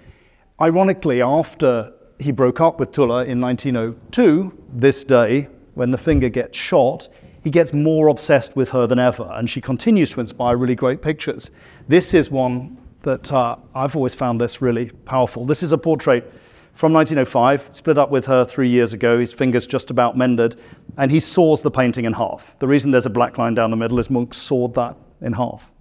Ironically, 0.60 1.22
after 1.22 1.94
he 2.20 2.32
broke 2.32 2.62
up 2.62 2.80
with 2.80 2.92
Tulla 2.92 3.26
in 3.26 3.40
1902, 3.40 4.66
this 4.74 5.04
day, 5.04 5.48
when 5.76 5.92
the 5.92 5.98
finger 5.98 6.30
gets 6.30 6.58
shot, 6.58 7.08
he 7.44 7.52
gets 7.52 7.74
more 7.74 8.08
obsessed 8.08 8.56
with 8.56 8.70
her 8.72 8.88
than 8.88 9.00
ever, 9.00 9.30
and 9.34 9.50
she 9.50 9.62
continues 9.62 10.12
to 10.14 10.20
inspire 10.20 10.58
really 10.58 10.76
great 10.76 11.02
pictures. 11.02 11.52
This 11.88 12.14
is 12.14 12.32
one 12.32 12.78
that 13.04 13.32
uh, 13.32 13.58
I've 13.76 13.96
always 13.96 14.16
found 14.16 14.42
this 14.42 14.62
really 14.62 14.90
powerful. 15.06 15.46
This 15.46 15.64
is 15.64 15.72
a 15.72 15.78
portrait 15.78 16.34
from 16.78 16.94
1905, 16.94 17.70
split 17.76 17.98
up 17.98 18.12
with 18.12 18.28
her 18.28 18.46
three 18.46 18.70
years 18.70 18.94
ago. 18.94 19.20
His 19.20 19.34
finger's 19.34 19.66
just 19.66 19.90
about 19.90 20.16
mended, 20.16 20.58
and 20.98 21.10
he 21.10 21.20
saws 21.20 21.64
the 21.64 21.72
painting 21.72 22.06
in 22.06 22.14
half. 22.14 22.56
The 22.60 22.68
reason 22.68 22.92
there's 22.92 23.08
a 23.08 23.10
black 23.10 23.40
line 23.40 23.56
down 23.56 23.72
the 23.72 23.78
middle 23.78 23.98
is 23.98 24.12
Munch 24.12 24.36
sawed 24.36 24.76
that 24.76 24.96
in 25.22 25.34
half. 25.34 25.72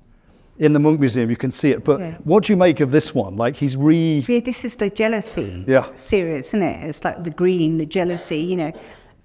In 0.56 0.72
the 0.72 0.78
Munch 0.78 0.98
Museum, 0.98 1.28
you 1.28 1.36
can 1.36 1.52
see 1.52 1.70
it. 1.70 1.84
But 1.84 2.00
yeah. 2.00 2.14
what 2.24 2.44
do 2.44 2.54
you 2.54 2.56
make 2.56 2.80
of 2.80 2.92
this 2.92 3.14
one? 3.14 3.36
Like 3.36 3.56
he's 3.56 3.76
re. 3.76 4.24
Yeah, 4.26 4.40
this 4.40 4.64
is 4.64 4.74
the 4.76 4.88
jealousy 4.88 5.66
yeah. 5.68 5.86
series, 5.96 6.46
isn't 6.48 6.62
it? 6.62 6.88
It's 6.88 7.04
like 7.04 7.22
the 7.24 7.30
green, 7.30 7.76
the 7.76 7.84
jealousy. 7.84 8.38
You 8.38 8.56
know, 8.56 8.72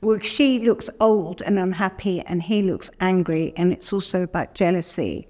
well, 0.02 0.20
she 0.20 0.60
looks 0.60 0.90
old 1.00 1.42
and 1.42 1.58
unhappy, 1.58 2.20
and 2.20 2.44
he 2.44 2.64
looks 2.64 2.92
angry, 3.00 3.54
and 3.56 3.72
it's 3.72 3.94
also 3.94 4.24
about 4.24 4.56
jealousy. 4.56 5.26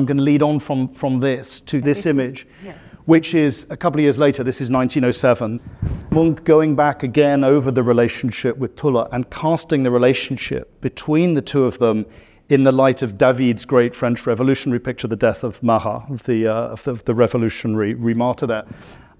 I'm 0.00 0.06
going 0.06 0.16
to 0.16 0.24
lead 0.24 0.42
on 0.42 0.58
from, 0.58 0.88
from 0.88 1.18
this 1.18 1.60
to 1.60 1.80
this, 1.80 1.98
this 1.98 2.06
image, 2.06 2.48
is, 2.62 2.66
yeah. 2.66 2.78
Which 3.06 3.34
is 3.34 3.66
a 3.70 3.76
couple 3.76 4.00
of 4.00 4.02
years 4.02 4.18
later. 4.18 4.42
This 4.42 4.60
is 4.60 4.70
1907. 4.70 5.60
Munch 6.10 6.42
going 6.44 6.74
back 6.74 7.02
again 7.02 7.44
over 7.44 7.70
the 7.70 7.82
relationship 7.82 8.56
with 8.56 8.76
Tulla 8.76 9.08
and 9.12 9.28
casting 9.30 9.82
the 9.82 9.90
relationship 9.90 10.80
between 10.80 11.34
the 11.34 11.42
two 11.42 11.64
of 11.64 11.78
them 11.78 12.06
in 12.48 12.62
the 12.62 12.72
light 12.72 13.02
of 13.02 13.16
David's 13.16 13.64
great 13.64 13.94
French 13.94 14.26
revolutionary 14.26 14.80
picture, 14.80 15.08
The 15.08 15.16
Death 15.16 15.44
of 15.44 15.62
Marat, 15.62 16.06
the, 16.24 16.46
uh, 16.46 16.54
of 16.68 16.82
the, 16.84 16.90
of 16.90 17.04
the 17.04 17.14
revolutionary 17.14 17.94
remartyr 17.94 18.46
there. 18.46 18.64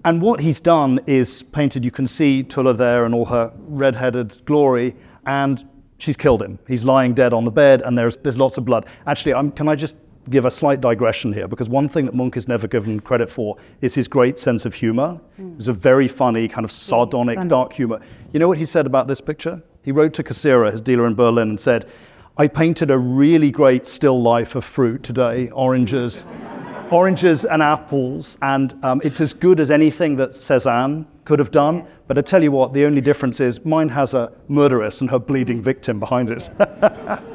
And 0.03 0.21
what 0.21 0.39
he's 0.39 0.59
done 0.59 0.99
is 1.07 1.41
painted, 1.41 1.83
you 1.83 1.89
can 1.89 2.07
see 2.07 2.43
Tulla 2.43 2.73
there 2.73 3.05
and 3.05 3.15
all 3.15 3.25
her 3.25 3.51
red-headed 3.67 4.45
glory, 4.45 4.95
and 5.25 5.67
she's 5.97 6.15
killed 6.15 6.43
him. 6.43 6.59
He's 6.67 6.85
lying 6.85 7.15
dead 7.15 7.33
on 7.33 7.45
the 7.45 7.51
bed, 7.51 7.81
and 7.81 7.97
there's, 7.97 8.15
there's 8.17 8.37
lots 8.37 8.57
of 8.57 8.65
blood. 8.65 8.85
Actually, 9.07 9.33
I'm, 9.33 9.51
can 9.51 9.67
I 9.67 9.75
just 9.75 9.97
give 10.29 10.45
a 10.45 10.51
slight 10.51 10.81
digression 10.81 11.33
here? 11.33 11.47
Because 11.47 11.69
one 11.69 11.87
thing 11.87 12.05
that 12.05 12.15
Munch 12.15 12.37
is 12.37 12.47
never 12.47 12.67
given 12.67 12.99
credit 12.99 13.29
for 13.29 13.57
is 13.81 13.95
his 13.95 14.07
great 14.07 14.39
sense 14.39 14.65
of 14.65 14.73
humor. 14.73 15.19
Mm. 15.39 15.55
It's 15.57 15.67
a 15.67 15.73
very 15.73 16.07
funny, 16.07 16.47
kind 16.47 16.65
of 16.65 16.71
sardonic, 16.71 17.47
dark 17.47 17.73
humor. 17.73 17.99
You 18.33 18.39
know 18.39 18.47
what 18.47 18.57
he 18.57 18.65
said 18.65 18.85
about 18.85 19.07
this 19.07 19.21
picture? 19.21 19.61
He 19.83 19.91
wrote 19.91 20.13
to 20.15 20.23
Cassirer, 20.23 20.71
his 20.71 20.81
dealer 20.81 21.05
in 21.05 21.15
Berlin, 21.15 21.49
and 21.49 21.59
said, 21.59 21.89
I 22.37 22.47
painted 22.47 22.91
a 22.91 22.97
really 22.97 23.51
great 23.51 23.85
still 23.85 24.21
life 24.21 24.55
of 24.55 24.65
fruit 24.65 25.03
today, 25.03 25.49
oranges 25.51 26.25
oranges 26.91 27.45
and 27.45 27.61
apples, 27.61 28.37
and 28.41 28.75
um, 28.83 29.01
it's 29.03 29.21
as 29.21 29.33
good 29.33 29.59
as 29.59 29.71
anything 29.71 30.15
that 30.17 30.35
Cezanne 30.35 31.07
could 31.23 31.39
have 31.39 31.51
done. 31.51 31.85
But 32.07 32.17
I 32.17 32.21
tell 32.21 32.43
you 32.43 32.51
what, 32.51 32.73
the 32.73 32.85
only 32.85 33.01
difference 33.01 33.39
is 33.39 33.63
mine 33.65 33.89
has 33.89 34.13
a 34.13 34.31
murderess 34.47 35.01
and 35.01 35.09
her 35.09 35.19
bleeding 35.19 35.61
victim 35.61 35.99
behind 35.99 36.29
it. 36.29 36.49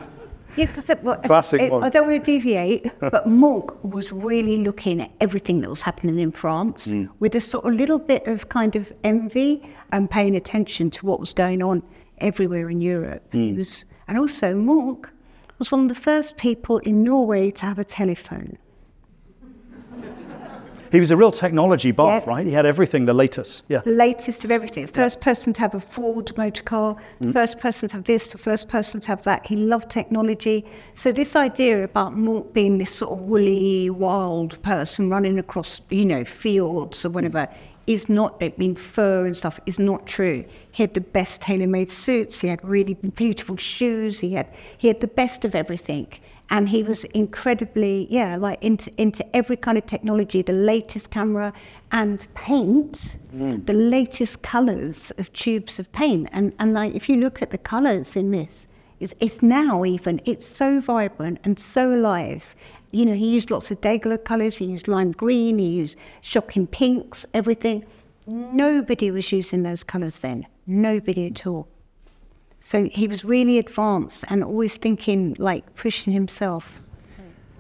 Yeah, 0.56 0.66
because 0.66 0.90
well, 1.02 1.16
Classic 1.16 1.60
it, 1.60 1.72
I 1.72 1.88
don't 1.88 2.08
want 2.08 2.24
to 2.24 2.32
deviate, 2.32 2.92
but 2.98 3.26
Munch 3.26 3.70
was 3.82 4.12
really 4.12 4.58
looking 4.58 5.00
at 5.00 5.10
everything 5.20 5.60
that 5.60 5.70
was 5.70 5.82
happening 5.82 6.18
in 6.18 6.32
France 6.32 6.88
mm. 6.88 7.08
with 7.20 7.34
a 7.34 7.40
sort 7.40 7.64
of 7.64 7.74
little 7.74 7.98
bit 7.98 8.26
of 8.26 8.48
kind 8.48 8.76
of 8.76 8.92
envy 9.04 9.68
and 9.92 10.10
paying 10.10 10.34
attention 10.34 10.90
to 10.90 11.06
what 11.06 11.20
was 11.20 11.32
going 11.32 11.62
on 11.62 11.82
everywhere 12.18 12.68
in 12.70 12.80
Europe. 12.80 13.30
Mm. 13.32 13.56
Was, 13.56 13.84
and 14.08 14.18
also, 14.18 14.54
Munch 14.54 15.06
was 15.58 15.70
one 15.70 15.82
of 15.82 15.88
the 15.88 15.94
first 15.94 16.36
people 16.36 16.78
in 16.78 17.04
Norway 17.04 17.50
to 17.52 17.66
have 17.66 17.78
a 17.78 17.84
telephone. 17.84 18.58
He 20.90 21.00
was 21.00 21.10
a 21.10 21.16
real 21.16 21.30
technology 21.30 21.92
buff, 21.92 22.26
right? 22.26 22.46
He 22.46 22.52
had 22.52 22.66
everything, 22.66 23.06
the 23.06 23.14
latest. 23.14 23.64
Yeah. 23.68 23.80
The 23.80 23.92
latest 23.92 24.44
of 24.44 24.50
everything. 24.50 24.86
First 24.86 25.20
person 25.20 25.52
to 25.52 25.60
have 25.60 25.74
a 25.74 25.80
Ford 25.80 26.36
motor 26.36 26.62
car, 26.62 26.96
mm. 27.20 27.32
first 27.32 27.58
person 27.60 27.88
to 27.90 27.96
have 27.96 28.04
this, 28.04 28.32
the 28.32 28.38
first 28.38 28.68
person 28.68 29.00
to 29.00 29.08
have 29.08 29.22
that. 29.22 29.46
He 29.46 29.56
loved 29.56 29.90
technology. 29.90 30.66
So 30.94 31.12
this 31.12 31.36
idea 31.36 31.84
about 31.84 32.16
Munch 32.16 32.52
being 32.52 32.78
this 32.78 32.92
sort 32.92 33.12
of 33.12 33.20
woolly, 33.20 33.90
wild 33.90 34.60
person 34.62 35.10
running 35.10 35.38
across, 35.38 35.80
you 35.90 36.04
know, 36.04 36.24
fields 36.24 37.04
or 37.04 37.10
whatever, 37.10 37.46
mm. 37.46 37.54
is 37.86 38.08
not, 38.08 38.36
I 38.40 38.52
mean, 38.56 38.74
fur 38.74 39.26
and 39.26 39.36
stuff 39.36 39.60
is 39.66 39.78
not 39.78 40.06
true. 40.06 40.44
He 40.72 40.82
had 40.82 40.94
the 40.94 41.00
best 41.00 41.42
tailor-made 41.42 41.90
suits. 41.90 42.40
He 42.40 42.48
had 42.48 42.64
really 42.64 42.94
beautiful 42.94 43.56
shoes. 43.56 44.20
He 44.20 44.32
had, 44.32 44.48
he 44.78 44.88
had 44.88 45.00
the 45.00 45.08
best 45.08 45.44
of 45.44 45.54
everything 45.54 46.08
and 46.50 46.68
he 46.68 46.82
was 46.82 47.04
incredibly 47.04 48.06
yeah 48.10 48.36
like 48.36 48.62
into 48.62 48.92
into 49.00 49.24
every 49.34 49.56
kind 49.56 49.78
of 49.78 49.86
technology 49.86 50.42
the 50.42 50.52
latest 50.52 51.10
camera 51.10 51.52
and 51.92 52.26
paint 52.34 53.16
mm. 53.34 53.64
the 53.66 53.72
latest 53.72 54.42
colors 54.42 55.10
of 55.18 55.32
tubes 55.32 55.78
of 55.78 55.90
paint. 55.92 56.28
And 56.32 56.54
and 56.58 56.72
like 56.72 56.94
if 56.94 57.08
you 57.08 57.16
look 57.16 57.42
at 57.42 57.50
the 57.50 57.58
colors 57.58 58.16
in 58.16 58.30
this 58.30 58.66
it's, 58.98 59.14
it's 59.20 59.42
now 59.42 59.84
even 59.84 60.20
it's 60.24 60.46
so 60.46 60.80
vibrant 60.80 61.38
and 61.44 61.58
so 61.58 61.94
alive. 61.94 62.54
You 62.90 63.06
know 63.06 63.14
he 63.14 63.28
used 63.28 63.50
lots 63.50 63.70
of 63.70 63.80
Day-Glo 63.80 64.18
colors 64.18 64.56
he 64.56 64.66
used 64.66 64.88
lime 64.88 65.12
green 65.12 65.58
he 65.58 65.68
used 65.68 65.96
shocking 66.20 66.66
pinks 66.66 67.24
everything. 67.32 67.84
Nobody 68.26 69.10
was 69.10 69.32
using 69.32 69.62
those 69.62 69.82
colors 69.82 70.20
then. 70.20 70.46
Nobody 70.66 71.26
at 71.26 71.46
all 71.46 71.68
so 72.60 72.84
he 72.84 73.08
was 73.08 73.24
really 73.24 73.58
advanced 73.58 74.24
and 74.28 74.44
always 74.44 74.76
thinking, 74.76 75.34
like, 75.38 75.74
pushing 75.74 76.12
himself. 76.12 76.82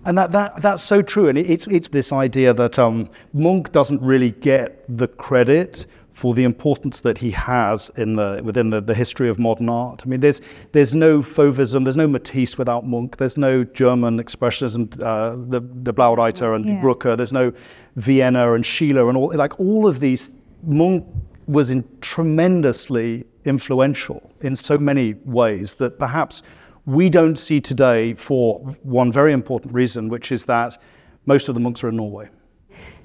And 0.04 0.16
that, 0.16 0.32
that, 0.32 0.62
that's 0.62 0.82
so 0.82 1.02
true. 1.02 1.28
And 1.28 1.36
it's, 1.36 1.66
it's 1.66 1.88
this 1.88 2.12
idea 2.12 2.54
that 2.54 2.78
um, 2.78 3.08
Munch 3.32 3.70
doesn't 3.72 4.00
really 4.00 4.30
get 4.30 4.84
the 4.88 5.08
credit 5.08 5.86
for 6.10 6.34
the 6.34 6.44
importance 6.44 7.00
that 7.00 7.16
he 7.16 7.30
has 7.30 7.90
in 7.96 8.16
the, 8.16 8.40
within 8.44 8.70
the, 8.70 8.80
the 8.80 8.94
history 8.94 9.28
of 9.28 9.38
modern 9.38 9.68
art. 9.68 10.02
I 10.04 10.08
mean, 10.08 10.20
there's, 10.20 10.42
there's 10.72 10.94
no 10.94 11.20
Fauvism, 11.20 11.84
there's 11.84 11.96
no 11.96 12.06
Matisse 12.06 12.58
without 12.58 12.86
Munch, 12.86 13.12
there's 13.16 13.38
no 13.38 13.64
German 13.64 14.22
Expressionism, 14.22 15.00
uh, 15.02 15.36
the, 15.48 15.60
the 15.60 15.92
Blaue 15.92 16.16
Reiter 16.16 16.54
and 16.54 16.66
yeah. 16.66 16.80
Brücke, 16.82 17.16
there's 17.16 17.32
no 17.32 17.52
Vienna 17.96 18.52
and 18.52 18.64
Schiele 18.64 19.08
and 19.08 19.16
all, 19.16 19.34
like 19.34 19.58
all 19.60 19.86
of 19.86 20.00
these, 20.00 20.36
Munch 20.62 21.04
was 21.50 21.70
in 21.70 21.84
tremendously 22.00 23.24
influential 23.44 24.32
in 24.40 24.54
so 24.54 24.78
many 24.78 25.14
ways 25.24 25.74
that 25.76 25.98
perhaps 25.98 26.42
we 26.86 27.08
don't 27.08 27.36
see 27.36 27.60
today 27.60 28.14
for 28.14 28.58
one 28.82 29.12
very 29.12 29.32
important 29.32 29.74
reason, 29.74 30.08
which 30.08 30.32
is 30.32 30.44
that 30.44 30.80
most 31.26 31.48
of 31.48 31.54
the 31.54 31.60
Munchs 31.60 31.84
are 31.84 31.88
in 31.88 31.96
Norway. 31.96 32.28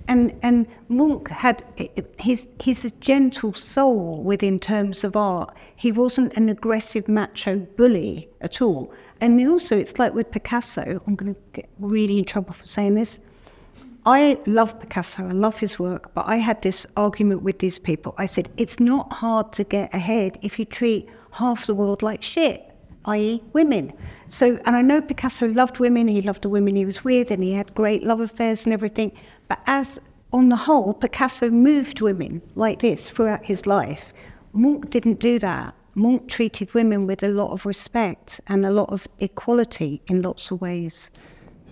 And 0.08 0.38
and 0.44 0.68
Munch 0.88 1.28
had 1.30 1.64
his 2.20 2.48
he's 2.62 2.86
a 2.86 2.92
gentle 2.92 3.54
soul 3.54 4.22
within 4.24 4.60
terms 4.60 5.04
of 5.04 5.16
art. 5.16 5.56
He 5.76 5.92
wasn't 5.92 6.34
an 6.34 6.48
aggressive 6.50 7.08
macho 7.08 7.58
bully 7.58 8.30
at 8.42 8.62
all. 8.62 8.94
And 9.20 9.48
also, 9.48 9.78
it's 9.78 9.98
like 9.98 10.14
with 10.14 10.30
Picasso. 10.30 11.02
I'm 11.08 11.16
going 11.16 11.34
to 11.34 11.42
get 11.54 11.70
really 11.80 12.20
in 12.20 12.26
trouble 12.26 12.54
for 12.54 12.68
saying 12.68 12.94
this. 12.94 13.20
I 14.08 14.38
love 14.46 14.80
Picasso, 14.80 15.24
I 15.24 15.32
love 15.32 15.60
his 15.60 15.80
work, 15.80 16.14
but 16.14 16.28
I 16.28 16.36
had 16.36 16.62
this 16.62 16.86
argument 16.96 17.42
with 17.42 17.58
these 17.58 17.80
people. 17.80 18.14
I 18.20 18.28
said, 18.28 18.52
it's 18.56 18.80
not 18.80 19.12
hard 19.12 19.52
to 19.54 19.64
get 19.64 19.92
ahead 19.96 20.38
if 20.44 20.60
you 20.60 20.66
treat 20.66 21.10
half 21.32 21.66
the 21.66 21.74
world 21.74 22.04
like 22.04 22.22
shit, 22.22 22.72
i.e., 23.06 23.42
women. 23.54 23.94
So, 24.28 24.60
and 24.66 24.76
I 24.76 24.84
know 24.84 25.02
Picasso 25.02 25.48
loved 25.48 25.80
women, 25.80 26.08
he 26.08 26.22
loved 26.22 26.44
the 26.44 26.50
women 26.50 26.76
he 26.76 26.86
was 26.86 27.04
with, 27.04 27.32
and 27.32 27.42
he 27.44 27.54
had 27.54 27.74
great 27.74 28.04
love 28.04 28.20
affairs 28.20 28.66
and 28.66 28.74
everything. 28.74 29.12
But 29.48 29.60
as 29.66 30.00
on 30.32 30.50
the 30.50 30.56
whole, 30.56 30.94
Picasso 30.94 31.50
moved 31.50 32.00
women 32.00 32.44
like 32.54 32.82
this 32.82 33.10
throughout 33.10 33.44
his 33.44 33.66
life. 33.66 34.14
Munch 34.54 34.88
didn't 34.92 35.20
do 35.20 35.40
that. 35.40 35.74
Munch 35.96 36.32
treated 36.32 36.74
women 36.76 37.08
with 37.08 37.24
a 37.24 37.30
lot 37.30 37.52
of 37.52 37.66
respect 37.66 38.40
and 38.48 38.68
a 38.68 38.72
lot 38.72 38.90
of 38.90 39.08
equality 39.20 40.04
in 40.08 40.22
lots 40.22 40.52
of 40.52 40.62
ways. 40.62 41.10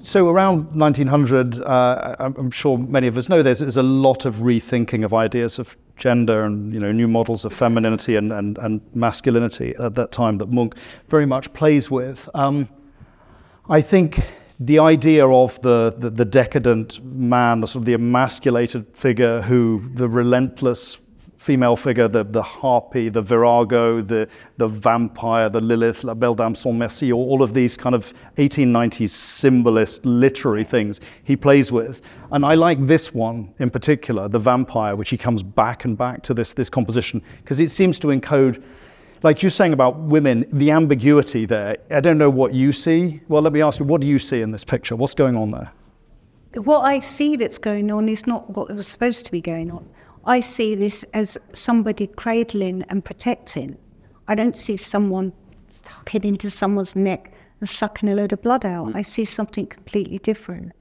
So 0.06 0.28
around 0.28 0.76
1900, 0.76 1.62
uh, 1.62 2.16
I'm 2.20 2.52
sure 2.52 2.78
many 2.78 3.08
of 3.08 3.18
us 3.18 3.30
know 3.30 3.42
there's, 3.42 3.60
there's 3.60 3.78
a 3.78 3.84
lot 3.84 4.26
of 4.26 4.36
rethinking 4.36 5.06
of 5.06 5.14
ideas 5.14 5.60
of 5.60 5.78
gender 5.96 6.42
and 6.42 6.74
you 6.74 6.80
know 6.80 6.92
new 6.92 7.08
models 7.08 7.46
of 7.46 7.54
femininity 7.54 8.18
and, 8.18 8.34
and, 8.34 8.58
and 8.58 8.82
masculinity 8.94 9.74
at 9.80 9.96
that 9.96 10.12
time 10.12 10.40
that 10.40 10.50
Munch 10.50 10.74
very 11.08 11.26
much 11.26 11.54
plays 11.54 11.90
with. 11.90 12.28
Um, 12.34 12.68
I 13.70 13.80
think 13.80 14.20
the 14.60 14.78
idea 14.80 15.26
of 15.26 15.60
the, 15.62 15.96
the, 15.98 16.10
the 16.10 16.26
decadent 16.26 17.02
man, 17.06 17.62
the 17.62 17.68
sort 17.68 17.84
of 17.84 17.86
the 17.86 17.94
emasculated 17.94 18.86
figure 18.94 19.42
who 19.42 19.90
the 19.94 20.10
relentless 20.10 20.98
female 21.44 21.76
figure, 21.76 22.08
the, 22.08 22.24
the 22.24 22.42
harpy, 22.42 23.10
the 23.10 23.22
virago, 23.22 24.00
the, 24.00 24.30
the 24.56 24.68
vampire, 24.68 25.50
the 25.50 25.60
Lilith, 25.60 26.06
La 26.06 26.14
Belle 26.14 26.34
Dame 26.34 26.56
sans 26.56 26.74
merci, 26.74 27.12
all 27.12 27.44
of 27.44 27.54
these 27.54 27.76
kind 27.76 27.94
of 27.94 28.14
1890s 28.38 29.10
symbolist 29.10 30.06
literary 30.06 30.64
things 30.64 31.02
he 31.26 31.36
plays 31.36 31.70
with. 31.70 32.02
And 32.32 32.46
I 32.46 32.56
like 32.56 32.88
this 32.88 33.14
one 33.14 33.54
in 33.60 33.70
particular, 33.70 34.30
the 34.30 34.40
vampire, 34.40 34.96
which 34.96 35.10
he 35.10 35.18
comes 35.18 35.44
back 35.44 35.84
and 35.84 35.98
back 35.98 36.24
to 36.24 36.34
this, 36.34 36.54
this 36.54 36.70
composition, 36.70 37.22
because 37.42 37.60
it 37.60 37.72
seems 37.72 38.00
to 38.00 38.08
encode 38.08 38.64
like 39.22 39.42
you're 39.42 39.50
saying 39.50 39.72
about 39.72 39.98
women, 40.00 40.46
the 40.52 40.72
ambiguity 40.72 41.46
there. 41.46 41.78
I 41.90 42.02
don't 42.02 42.18
know 42.18 42.30
what 42.30 42.54
you 42.54 42.74
see. 42.74 43.22
Well, 43.30 43.42
let 43.42 43.54
me 43.54 43.62
ask 43.62 43.80
you, 43.80 43.86
what 43.86 44.02
do 44.02 44.08
you 44.08 44.20
see 44.20 44.42
in 44.42 44.52
this 44.52 44.66
picture? 44.66 44.98
What's 44.98 45.14
going 45.14 45.38
on 45.38 45.52
there? 45.52 45.72
What 46.56 46.82
I 46.82 47.00
see 47.00 47.38
that's 47.38 47.58
going 47.58 47.90
on 47.90 48.10
is 48.10 48.28
not 48.28 48.50
what 48.50 48.70
was 48.70 48.88
supposed 48.88 49.26
to 49.26 49.32
be 49.32 49.40
going 49.40 49.72
on. 49.72 49.90
I 50.26 50.40
see 50.40 50.76
this 50.76 51.04
as 51.14 51.38
somebody 51.52 52.08
cradling 52.08 52.84
and 52.90 53.04
protecting. 53.04 53.78
I 54.28 54.36
don't 54.36 54.56
see 54.56 54.78
someone 54.78 55.34
sucking 55.84 56.24
into 56.24 56.50
someone's 56.50 56.96
neck 56.96 57.34
and 57.60 57.70
sucking 57.70 58.08
a 58.08 58.16
load 58.16 58.32
of 58.32 58.42
blood 58.42 58.66
out. 58.66 58.96
I 58.96 59.02
see 59.02 59.26
something 59.26 59.68
completely 59.68 60.20
different. 60.20 60.72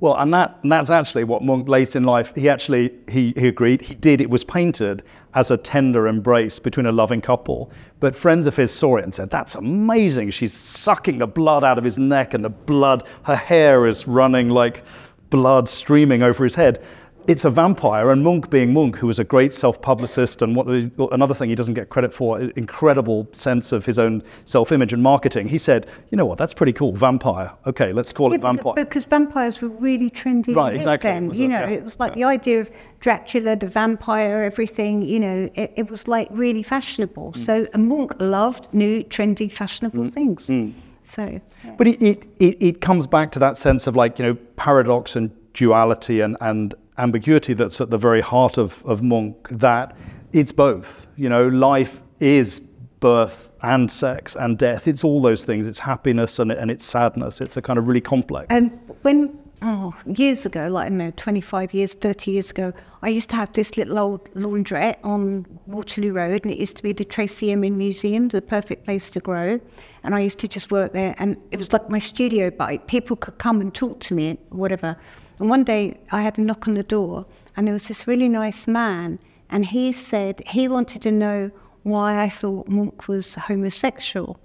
Well, 0.00 0.16
and 0.16 0.32
that 0.32 0.58
and 0.62 0.72
that's 0.72 0.88
actually 0.88 1.24
what 1.24 1.42
Munch 1.42 1.68
lays 1.68 1.94
in 1.94 2.04
life. 2.04 2.34
He 2.34 2.48
actually 2.48 2.94
he, 3.08 3.34
he 3.36 3.48
agreed. 3.48 3.82
He 3.82 3.94
did. 3.94 4.20
It 4.22 4.30
was 4.30 4.44
painted 4.44 5.02
as 5.34 5.50
a 5.50 5.58
tender 5.58 6.06
embrace 6.06 6.58
between 6.58 6.86
a 6.86 6.92
loving 6.92 7.20
couple. 7.20 7.70
But 7.98 8.16
friends 8.16 8.46
of 8.46 8.56
his 8.56 8.72
saw 8.72 8.96
it 8.96 9.04
and 9.04 9.14
said, 9.14 9.28
"That's 9.28 9.54
amazing. 9.56 10.30
She's 10.30 10.54
sucking 10.54 11.18
the 11.18 11.26
blood 11.26 11.64
out 11.64 11.76
of 11.76 11.84
his 11.84 11.98
neck, 11.98 12.32
and 12.32 12.42
the 12.42 12.50
blood, 12.50 13.06
her 13.24 13.36
hair 13.36 13.86
is 13.86 14.08
running 14.08 14.48
like 14.48 14.84
blood 15.28 15.68
streaming 15.68 16.22
over 16.22 16.44
his 16.44 16.54
head." 16.54 16.82
It's 17.30 17.44
a 17.44 17.50
vampire, 17.50 18.10
and 18.10 18.24
Munch 18.24 18.50
being 18.50 18.74
Munch, 18.74 18.96
who 18.96 19.06
was 19.06 19.20
a 19.20 19.24
great 19.24 19.54
self-publicist, 19.54 20.42
and 20.42 20.56
what 20.56 20.66
another 21.12 21.32
thing 21.32 21.48
he 21.48 21.54
doesn't 21.54 21.74
get 21.74 21.88
credit 21.88 22.12
for, 22.12 22.40
incredible 22.56 23.28
sense 23.30 23.70
of 23.70 23.86
his 23.86 24.00
own 24.00 24.20
self-image 24.46 24.92
and 24.92 25.00
marketing. 25.00 25.46
He 25.46 25.56
said, 25.56 25.86
"You 26.10 26.16
know 26.16 26.26
what? 26.26 26.38
That's 26.38 26.52
pretty 26.52 26.72
cool. 26.72 26.90
Vampire. 26.90 27.52
Okay, 27.68 27.92
let's 27.92 28.12
call 28.12 28.30
yeah, 28.30 28.34
it 28.34 28.42
vampire." 28.42 28.74
Because 28.74 29.04
vampires 29.04 29.62
were 29.62 29.68
really 29.68 30.10
trendy 30.10 30.56
right, 30.56 30.74
exactly. 30.74 31.08
then. 31.08 31.32
You 31.32 31.46
know, 31.46 31.60
yeah, 31.60 31.68
it 31.68 31.84
was 31.84 32.00
like 32.00 32.16
yeah. 32.16 32.16
the 32.16 32.24
idea 32.24 32.60
of 32.62 32.70
Dracula, 32.98 33.54
the 33.54 33.68
vampire, 33.68 34.42
everything. 34.42 35.02
You 35.02 35.20
know, 35.20 35.50
it, 35.54 35.72
it 35.76 35.88
was 35.88 36.08
like 36.08 36.26
really 36.32 36.64
fashionable. 36.64 37.32
Mm. 37.32 37.36
So 37.36 37.66
a 37.72 37.78
Munch 37.78 38.10
loved 38.18 38.74
new, 38.74 39.04
trendy, 39.04 39.52
fashionable 39.52 40.06
mm. 40.06 40.12
things. 40.12 40.48
Mm. 40.48 40.72
So, 41.04 41.40
but 41.78 41.86
it, 41.86 42.02
it, 42.02 42.26
it, 42.40 42.56
it 42.60 42.80
comes 42.80 43.06
back 43.06 43.30
to 43.32 43.38
that 43.38 43.56
sense 43.56 43.86
of 43.86 43.94
like 43.94 44.18
you 44.18 44.24
know 44.24 44.34
paradox 44.56 45.14
and 45.14 45.30
duality 45.52 46.20
and 46.20 46.36
and 46.40 46.74
ambiguity 47.00 47.54
that's 47.54 47.80
at 47.80 47.90
the 47.90 47.98
very 47.98 48.20
heart 48.20 48.58
of, 48.58 48.84
of 48.84 49.02
Munch 49.02 49.36
that 49.50 49.96
it's 50.32 50.52
both. 50.52 51.06
You 51.16 51.28
know, 51.28 51.48
life 51.48 52.02
is 52.20 52.60
birth 53.00 53.50
and 53.62 53.90
sex 53.90 54.36
and 54.36 54.58
death. 54.58 54.86
It's 54.86 55.04
all 55.04 55.20
those 55.20 55.44
things. 55.44 55.66
It's 55.66 55.78
happiness 55.78 56.38
and, 56.38 56.52
and 56.52 56.70
it's 56.70 56.84
sadness. 56.84 57.40
It's 57.40 57.56
a 57.56 57.62
kind 57.62 57.78
of 57.78 57.88
really 57.88 58.00
complex. 58.00 58.46
And 58.50 58.78
when, 59.02 59.38
oh, 59.62 59.94
years 60.06 60.46
ago, 60.46 60.68
like, 60.68 60.86
I 60.86 60.88
know, 60.90 61.10
25 61.16 61.74
years, 61.74 61.94
30 61.94 62.30
years 62.30 62.50
ago, 62.50 62.72
I 63.02 63.08
used 63.08 63.30
to 63.30 63.36
have 63.36 63.52
this 63.54 63.76
little 63.76 63.98
old 63.98 64.32
laundrette 64.34 64.98
on 65.02 65.46
Waterloo 65.66 66.12
Road, 66.12 66.44
and 66.44 66.52
it 66.52 66.58
used 66.58 66.76
to 66.76 66.82
be 66.82 66.92
the 66.92 67.04
Tracey 67.04 67.50
Emin 67.52 67.76
Museum, 67.78 68.28
the 68.28 68.42
perfect 68.42 68.84
place 68.84 69.10
to 69.12 69.20
grow. 69.20 69.58
And 70.02 70.14
I 70.14 70.20
used 70.20 70.38
to 70.40 70.48
just 70.48 70.70
work 70.70 70.92
there, 70.92 71.14
and 71.18 71.36
it 71.50 71.58
was 71.58 71.72
like 71.72 71.88
my 71.90 71.98
studio 71.98 72.50
bite. 72.50 72.86
People 72.86 73.16
could 73.16 73.38
come 73.38 73.60
and 73.60 73.74
talk 73.74 74.00
to 74.00 74.14
me, 74.14 74.38
whatever. 74.50 74.96
And 75.40 75.48
one 75.48 75.64
day 75.64 75.98
I 76.12 76.20
had 76.22 76.38
a 76.38 76.42
knock 76.42 76.68
on 76.68 76.74
the 76.74 76.82
door, 76.82 77.24
and 77.56 77.66
there 77.66 77.72
was 77.72 77.88
this 77.88 78.06
really 78.06 78.28
nice 78.28 78.68
man, 78.68 79.18
and 79.48 79.64
he 79.64 79.90
said 79.90 80.42
he 80.46 80.68
wanted 80.68 81.00
to 81.02 81.10
know 81.10 81.50
why 81.82 82.22
I 82.22 82.28
thought 82.28 82.68
Munch 82.68 83.08
was 83.08 83.34
homosexual. 83.34 84.38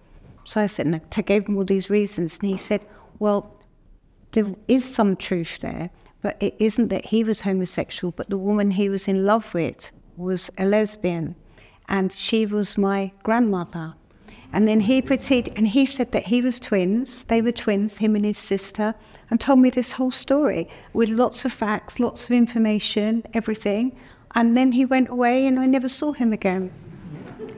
So 0.46 0.62
I 0.62 0.68
said, 0.68 0.88
no, 0.88 1.02
I 1.18 1.22
gave 1.22 1.48
him 1.48 1.58
all 1.58 1.66
these 1.66 1.90
reasons, 1.90 2.40
and 2.40 2.50
he 2.50 2.58
said, 2.58 2.80
well, 3.20 3.60
there 4.32 4.46
is 4.70 4.86
some 4.86 5.18
truth 5.18 5.60
there, 5.60 5.90
but 6.22 6.38
it 6.42 6.56
isn't 6.60 6.88
that 6.88 7.06
he 7.06 7.26
was 7.26 7.42
homosexual, 7.42 8.14
but 8.16 8.30
the 8.30 8.38
woman 8.38 8.72
he 8.72 8.88
was 8.88 9.08
in 9.10 9.26
love 9.26 9.54
with 9.54 9.92
was 10.16 10.50
a 10.58 10.66
lesbian, 10.66 11.36
and 11.90 12.14
she 12.14 12.46
was 12.46 12.78
my 12.78 13.12
grandmother. 13.24 13.96
And 14.56 14.70
then 14.70 14.80
he 14.80 15.02
proceeded, 15.02 15.52
and 15.58 15.68
he 15.68 15.86
said 15.86 16.14
that 16.14 16.28
he 16.28 16.40
was 16.42 16.62
twins. 16.62 17.26
They 17.26 17.42
were 17.42 17.52
twins, 17.52 17.98
him 17.98 18.16
and 18.16 18.24
his 18.24 18.38
sister, 18.38 18.96
and 19.30 19.42
told 19.42 19.60
me 19.60 19.70
this 19.70 19.92
whole 19.92 20.12
story 20.12 20.70
with 20.94 21.10
lots 21.10 21.44
of 21.44 21.52
facts, 21.52 22.00
lots 22.00 22.24
of 22.24 22.32
information, 22.32 23.24
everything. 23.34 23.98
And 24.34 24.56
then 24.56 24.72
he 24.72 24.86
went 24.86 25.10
away, 25.10 25.46
and 25.46 25.60
I 25.60 25.66
never 25.66 25.90
saw 25.90 26.14
him 26.14 26.32
again. 26.32 26.72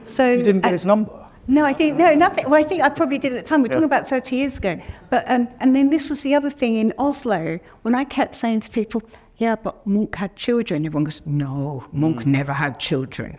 So 0.02 0.28
you 0.32 0.42
didn't 0.42 0.62
get 0.62 0.72
his 0.72 0.84
number. 0.84 1.12
No, 1.46 1.64
I 1.64 1.72
didn't. 1.72 1.98
No, 1.98 2.12
nothing. 2.14 2.50
Well, 2.50 2.58
I 2.58 2.64
think 2.64 2.82
I 2.82 2.88
probably 2.88 3.18
did 3.18 3.32
at 3.32 3.44
the 3.44 3.48
time. 3.48 3.62
We're 3.62 3.68
talking 3.68 3.84
about 3.84 4.08
30 4.08 4.34
years 4.34 4.58
ago. 4.58 4.82
But 5.08 5.22
um, 5.30 5.46
and 5.60 5.76
then 5.76 5.90
this 5.90 6.10
was 6.10 6.22
the 6.22 6.34
other 6.34 6.50
thing 6.50 6.74
in 6.74 6.92
Oslo 6.98 7.60
when 7.82 7.94
I 7.94 8.02
kept 8.02 8.34
saying 8.34 8.62
to 8.62 8.70
people, 8.70 9.02
"Yeah, 9.36 9.54
but 9.54 9.86
Munch 9.86 10.16
had 10.16 10.34
children." 10.34 10.84
Everyone 10.84 11.04
goes, 11.04 11.22
"No, 11.24 11.84
Munch 11.92 12.26
never 12.26 12.52
had 12.52 12.80
children. 12.80 13.38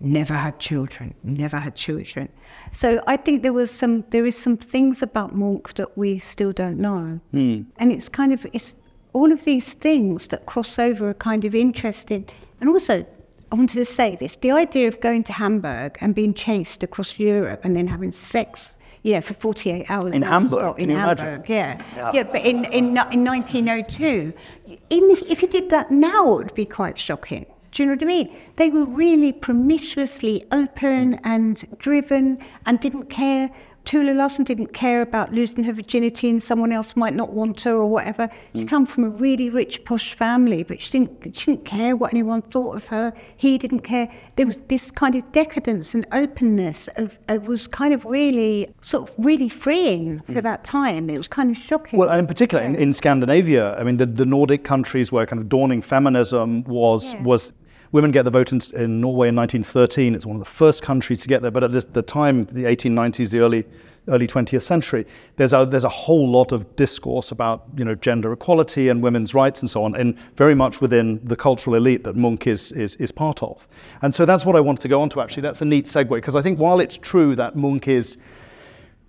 Never 0.00 0.34
had 0.34 0.58
children. 0.58 1.14
Never 1.22 1.58
had 1.58 1.76
children." 1.76 2.28
So 2.72 3.02
I 3.06 3.16
think 3.16 3.42
there 3.42 3.52
was 3.52 3.70
some. 3.70 4.04
There 4.10 4.26
is 4.26 4.36
some 4.36 4.56
things 4.56 5.02
about 5.02 5.34
Munch 5.34 5.74
that 5.74 5.96
we 5.96 6.18
still 6.18 6.52
don't 6.52 6.78
know, 6.78 7.20
hmm. 7.32 7.62
and 7.76 7.92
it's 7.92 8.08
kind 8.08 8.32
of 8.32 8.46
it's 8.52 8.74
all 9.12 9.30
of 9.32 9.44
these 9.44 9.74
things 9.74 10.28
that 10.28 10.46
cross 10.46 10.78
over 10.78 11.10
are 11.10 11.14
kind 11.14 11.44
of 11.44 11.54
interesting, 11.54 12.26
and 12.60 12.70
also 12.70 13.04
I 13.52 13.56
wanted 13.56 13.76
to 13.76 13.84
say 13.84 14.16
this 14.16 14.36
the 14.36 14.52
idea 14.52 14.88
of 14.88 15.00
going 15.00 15.24
to 15.24 15.32
Hamburg 15.32 15.98
and 16.00 16.14
being 16.14 16.34
chased 16.34 16.82
across 16.82 17.18
Europe 17.18 17.60
and 17.64 17.76
then 17.76 17.86
having 17.86 18.12
sex. 18.12 18.74
Yeah, 19.02 19.20
for 19.20 19.32
48 19.32 19.90
hours. 19.90 20.12
In 20.12 20.20
Hamburg? 20.20 20.76
Can 20.76 20.90
In? 20.90 20.96
Hamburg, 20.96 21.48
yeah. 21.48 21.82
Yeah. 21.96 22.10
yeah. 22.12 22.22
but 22.22 22.44
in, 22.44 22.66
in, 22.66 22.88
in 23.10 23.24
1902, 23.24 24.30
even 24.90 25.10
if, 25.10 25.22
if 25.22 25.40
you 25.40 25.48
did 25.48 25.70
that 25.70 25.90
now, 25.90 26.34
it 26.34 26.44
would 26.44 26.54
be 26.54 26.66
quite 26.66 26.98
shocking. 26.98 27.46
Do 27.72 27.82
you 27.82 27.88
know 27.88 27.94
what 27.94 28.02
I 28.02 28.06
mean? 28.06 28.36
They 28.56 28.70
were 28.70 28.84
really 28.84 29.32
promiscuously 29.32 30.44
open 30.50 31.20
and 31.24 31.64
driven 31.78 32.38
and 32.66 32.80
didn't 32.80 33.06
care. 33.10 33.50
Tulla 33.86 34.12
Larsen 34.12 34.44
didn't 34.44 34.74
care 34.74 35.00
about 35.00 35.32
losing 35.32 35.64
her 35.64 35.72
virginity 35.72 36.28
and 36.28 36.42
someone 36.42 36.70
else 36.70 36.96
might 36.96 37.14
not 37.14 37.32
want 37.32 37.62
her 37.62 37.72
or 37.72 37.86
whatever. 37.86 38.28
She 38.54 38.64
mm. 38.64 38.68
come 38.68 38.84
from 38.84 39.04
a 39.04 39.08
really 39.08 39.48
rich, 39.48 39.84
posh 39.84 40.12
family, 40.12 40.62
but 40.62 40.82
she 40.82 40.98
didn't, 40.98 41.36
she 41.36 41.52
didn't 41.52 41.64
care 41.64 41.96
what 41.96 42.12
anyone 42.12 42.42
thought 42.42 42.76
of 42.76 42.86
her. 42.88 43.12
He 43.36 43.56
didn't 43.56 43.80
care. 43.80 44.12
There 44.36 44.46
was 44.46 44.60
this 44.62 44.90
kind 44.90 45.14
of 45.14 45.32
decadence 45.32 45.94
and 45.94 46.06
openness 46.12 46.88
of, 46.96 47.18
of 47.28 47.48
was 47.48 47.66
kind 47.66 47.94
of 47.94 48.04
really, 48.04 48.68
sort 48.82 49.08
of 49.08 49.14
really 49.16 49.48
freeing 49.48 50.20
for 50.20 50.34
mm. 50.34 50.42
that 50.42 50.62
time. 50.62 51.08
It 51.08 51.16
was 51.16 51.26
kind 51.28 51.50
of 51.50 51.56
shocking. 51.56 51.98
Well, 51.98 52.10
and 52.10 52.18
in 52.18 52.26
particular 52.26 52.62
in, 52.62 52.74
in 52.74 52.92
Scandinavia, 52.92 53.76
I 53.78 53.82
mean, 53.82 53.96
the, 53.96 54.06
the 54.06 54.26
Nordic 54.26 54.62
countries 54.62 55.10
where 55.10 55.24
kind 55.24 55.40
of 55.40 55.48
dawning 55.48 55.80
feminism 55.80 56.64
was 56.64 57.14
Yeah. 57.14 57.22
was 57.22 57.54
women 57.92 58.10
get 58.10 58.24
the 58.24 58.30
vote 58.30 58.52
in, 58.52 58.60
in 58.74 59.00
Norway 59.00 59.28
in 59.28 59.36
1913. 59.36 60.14
It's 60.14 60.26
one 60.26 60.36
of 60.36 60.40
the 60.40 60.50
first 60.50 60.82
countries 60.82 61.20
to 61.22 61.28
get 61.28 61.42
there. 61.42 61.50
But 61.50 61.64
at 61.64 61.72
this, 61.72 61.84
the 61.84 62.02
time, 62.02 62.44
the 62.46 62.64
1890s, 62.64 63.30
the 63.30 63.40
early 63.40 63.66
early 64.08 64.26
20th 64.26 64.62
century, 64.62 65.06
there's 65.36 65.52
a 65.52 65.66
there's 65.66 65.84
a 65.84 65.88
whole 65.88 66.28
lot 66.28 66.52
of 66.52 66.74
discourse 66.76 67.32
about 67.32 67.66
you 67.76 67.84
know 67.84 67.94
gender 67.94 68.32
equality 68.32 68.88
and 68.88 69.02
women's 69.02 69.34
rights 69.34 69.60
and 69.60 69.68
so 69.70 69.84
on, 69.84 69.94
and 69.94 70.18
very 70.36 70.54
much 70.54 70.80
within 70.80 71.20
the 71.24 71.36
cultural 71.36 71.76
elite 71.76 72.04
that 72.04 72.16
Munch 72.16 72.46
is 72.46 72.72
is, 72.72 72.96
is 72.96 73.12
part 73.12 73.42
of. 73.42 73.66
And 74.02 74.14
so 74.14 74.24
that's 74.24 74.44
what 74.44 74.56
I 74.56 74.60
wanted 74.60 74.82
to 74.82 74.88
go 74.88 75.00
on 75.00 75.08
to. 75.10 75.20
Actually, 75.20 75.42
that's 75.42 75.62
a 75.62 75.66
neat 75.66 75.86
segue 75.86 76.10
because 76.10 76.36
I 76.36 76.42
think 76.42 76.58
while 76.58 76.80
it's 76.80 76.96
true 76.96 77.36
that 77.36 77.56
Munch 77.56 77.88
is 77.88 78.18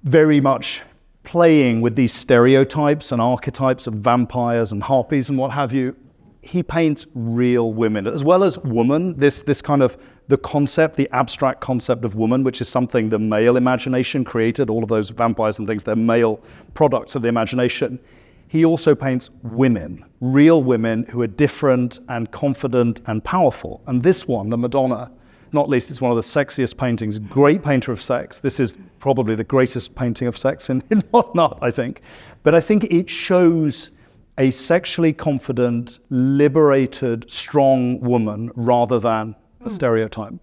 very 0.04 0.42
much 0.42 0.82
playing 1.24 1.82
with 1.82 1.96
these 1.96 2.12
stereotypes 2.12 3.12
and 3.12 3.22
archetypes 3.22 3.86
of 3.86 3.94
vampires 3.94 4.72
and 4.72 4.82
harpies 4.82 5.30
and 5.30 5.38
what 5.38 5.52
have 5.52 5.72
you. 5.72 5.96
He 6.42 6.64
paints 6.64 7.06
real 7.14 7.74
women 7.74 8.08
as 8.08 8.24
well 8.24 8.44
as 8.44 8.58
woman. 8.60 9.18
This 9.18 9.44
this 9.44 9.62
kind 9.62 9.84
of 9.84 9.98
the 10.28 10.38
concept, 10.38 10.96
the 10.96 11.10
abstract 11.12 11.62
concept 11.62 12.04
of 12.04 12.16
woman, 12.16 12.44
which 12.44 12.62
is 12.62 12.68
something 12.68 13.10
the 13.10 13.20
male 13.20 13.58
imagination 13.58 14.24
created. 14.24 14.70
All 14.70 14.82
of 14.82 14.90
those 14.90 15.10
vampires 15.10 15.60
and 15.60 15.68
things, 15.68 15.84
they're 15.84 15.96
male 15.96 16.42
products 16.74 17.16
of 17.16 17.22
the 17.22 17.28
imagination. 17.28 18.00
He 18.48 18.66
also 18.66 18.94
paints 18.96 19.30
women, 19.44 20.04
real 20.20 20.62
women 20.62 21.04
who 21.04 21.22
are 21.22 21.28
different 21.28 22.00
and 22.10 22.30
confident 22.32 23.00
and 23.06 23.24
powerful. 23.24 23.82
And 23.88 24.04
this 24.04 24.28
one, 24.28 24.50
the 24.50 24.58
Madonna, 24.58 25.10
not 25.54 25.70
least, 25.70 25.90
it's 25.90 26.02
one 26.02 26.12
of 26.12 26.18
the 26.18 26.22
sexiest 26.22 26.76
paintings. 26.76 27.18
Great 27.18 27.64
painter 27.64 27.94
of 27.94 28.02
sex. 28.02 28.42
This 28.42 28.60
is 28.60 28.78
probably 29.00 29.36
the 29.36 29.46
greatest 29.46 29.96
painting 29.96 30.28
of 30.28 30.38
sex 30.38 30.70
in, 30.70 30.84
art, 31.14 31.58
I 31.62 31.72
think. 31.72 32.02
But 32.44 32.54
I 32.54 32.60
think 32.60 32.86
it 32.86 33.10
shows 33.10 33.92
a 34.38 34.52
sexually 34.52 35.14
confident, 35.14 36.00
liberated, 36.10 37.30
strong 37.30 38.00
woman 38.00 38.52
rather 38.56 39.00
than 39.00 39.36
a 39.62 39.66
hmm. 39.66 39.70
stereotype. 39.70 40.34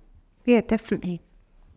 Yeah, 0.45 0.61
definitely. 0.61 1.21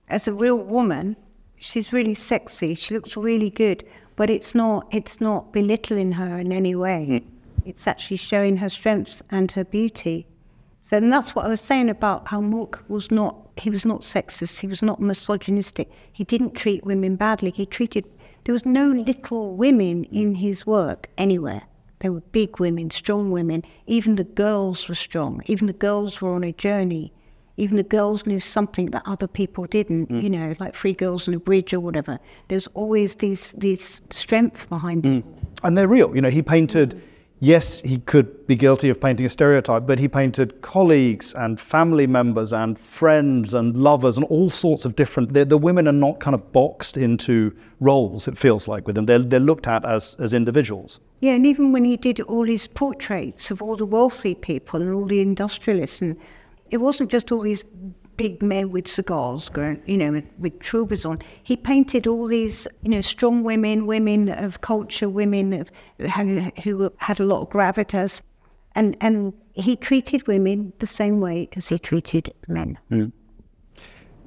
As 0.10 0.28
a 0.28 0.34
real 0.34 0.58
woman, 0.58 1.15
she's 1.58 1.93
really 1.93 2.15
sexy. 2.15 2.76
She 2.76 2.93
looks 2.93 3.15
really 3.15 3.50
good, 3.50 3.84
but 4.15 4.30
it's 4.30 4.54
not 4.54 4.88
it's 4.91 5.21
not 5.21 5.54
belittling 5.54 6.13
her 6.13 6.38
in 6.38 6.52
any 6.52 6.76
way. 6.76 7.06
Hmm. 7.06 7.28
It's 7.65 7.88
actually 7.88 8.17
showing 8.17 8.58
her 8.58 8.69
strengths 8.69 9.21
and 9.30 9.52
her 9.52 9.63
beauty. 9.63 10.26
So 10.80 10.97
and 10.97 11.13
that's 11.13 11.36
what 11.36 11.45
I 11.45 11.47
was 11.47 11.62
saying 11.62 11.89
about 11.89 12.28
how 12.28 12.41
Munch 12.41 12.76
was 12.88 13.12
not 13.12 13.36
he 13.58 13.69
was 13.69 13.86
not 13.86 14.02
sexist, 14.02 14.60
he 14.60 14.67
was 14.67 14.82
not 14.82 15.00
misogynistic. 15.00 15.89
He 16.12 16.24
didn't 16.24 16.56
treat 16.56 16.84
women 16.84 17.15
badly. 17.15 17.52
He 17.52 17.65
treated 17.65 18.06
there 18.43 18.54
was 18.54 18.65
no 18.65 18.88
little 18.88 19.56
women 19.56 20.06
in 20.06 20.36
his 20.36 20.65
work 20.65 21.10
anywhere. 21.17 21.63
There 22.02 22.12
were 22.12 22.22
big 22.32 22.60
women, 22.60 22.90
strong 22.90 23.32
women. 23.32 23.64
Even 23.86 24.16
the 24.16 24.24
girls 24.24 24.90
were 24.90 24.96
strong. 24.96 25.42
Even 25.46 25.68
the 25.68 25.74
girls 25.74 26.20
were 26.20 26.34
on 26.34 26.44
a 26.44 26.52
journey. 26.52 27.14
Even 27.58 27.78
the 27.78 27.84
girls 27.84 28.26
knew 28.26 28.40
something 28.40 28.88
that 28.88 29.04
other 29.06 29.28
people 29.28 29.66
didn't, 29.66 30.10
mm. 30.10 30.24
you 30.24 30.30
know, 30.30 30.56
like 30.60 30.76
three 30.76 30.94
girls 30.94 31.28
on 31.28 31.36
a 31.36 31.40
bridge 31.40 31.76
or 31.76 31.80
whatever. 31.80 32.18
There's 32.48 32.66
always 32.74 33.16
this 33.16 33.52
this 33.52 34.02
strength 34.10 34.68
behind 34.68 35.06
it. 35.06 35.24
Mm. 35.24 35.24
and 35.64 35.78
they're 35.78 35.88
real. 35.88 36.16
You 36.16 36.22
know, 36.22 36.30
he 36.30 36.42
painted. 36.42 37.00
Yes, 37.44 37.82
he 37.82 37.98
could 37.98 38.46
be 38.46 38.56
guilty 38.56 38.90
of 38.90 39.02
painting 39.02 39.26
a 39.26 39.30
stereotype, 39.30 39.88
but 39.88 39.98
he 39.98 40.08
painted 40.08 40.62
colleagues 40.62 41.34
and 41.34 41.60
family 41.60 42.06
members 42.06 42.54
and 42.54 42.78
friends 42.78 43.56
and 43.56 43.76
lovers 43.76 44.16
and 44.18 44.28
all 44.28 44.52
sorts 44.52 44.86
of 44.86 44.96
different. 44.96 45.34
The, 45.34 45.44
the 45.46 45.58
women 45.58 45.88
are 45.88 45.92
not 46.08 46.20
kind 46.20 46.36
of 46.36 46.52
boxed 46.52 46.98
into 46.98 47.52
roles. 47.80 48.28
It 48.28 48.38
feels 48.38 48.68
like 48.68 48.86
with 48.88 48.96
them, 48.96 49.06
they're 49.06 49.20
they're 49.20 49.40
looked 49.40 49.68
at 49.68 49.86
as 49.86 50.16
as 50.20 50.34
individuals. 50.34 51.00
Yeah, 51.22 51.34
and 51.34 51.46
even 51.46 51.72
when 51.72 51.86
he 51.86 51.98
did 51.98 52.20
all 52.22 52.46
his 52.46 52.68
portraits 52.68 53.52
of 53.52 53.62
all 53.62 53.76
the 53.76 53.86
wealthy 53.86 54.34
people 54.34 54.82
and 54.82 54.92
all 54.92 55.06
the 55.06 55.22
industrialists, 55.22 56.02
and 56.02 56.18
it 56.72 56.78
wasn't 56.78 57.12
just 57.12 57.32
all 57.32 57.42
these 57.42 57.64
big 58.18 58.42
men 58.42 58.72
with 58.72 58.88
cigars 58.88 59.48
going, 59.50 59.82
you 59.86 59.98
know, 59.98 60.12
with, 60.12 60.26
with 60.40 60.60
troubadours 60.60 61.06
on. 61.06 61.20
He 61.44 61.56
painted 61.56 62.08
all 62.08 62.28
these, 62.28 62.68
you 62.82 62.90
know, 62.90 63.02
strong 63.02 63.44
women, 63.44 63.86
women 63.86 64.30
of 64.30 64.62
culture, 64.62 65.10
women 65.10 65.54
of, 65.54 65.70
who 66.64 66.92
had, 66.98 67.20
a 67.20 67.24
lot 67.24 67.42
of 67.44 67.50
gravitas, 67.50 68.24
and 68.74 68.98
and 69.00 69.34
he 69.54 69.76
treated 69.76 70.28
women 70.28 70.74
the 70.80 70.88
same 70.88 71.20
way 71.20 71.50
as 71.56 71.68
he 71.68 71.78
treated 71.78 72.34
men. 72.48 72.80
Hmm. 72.90 73.06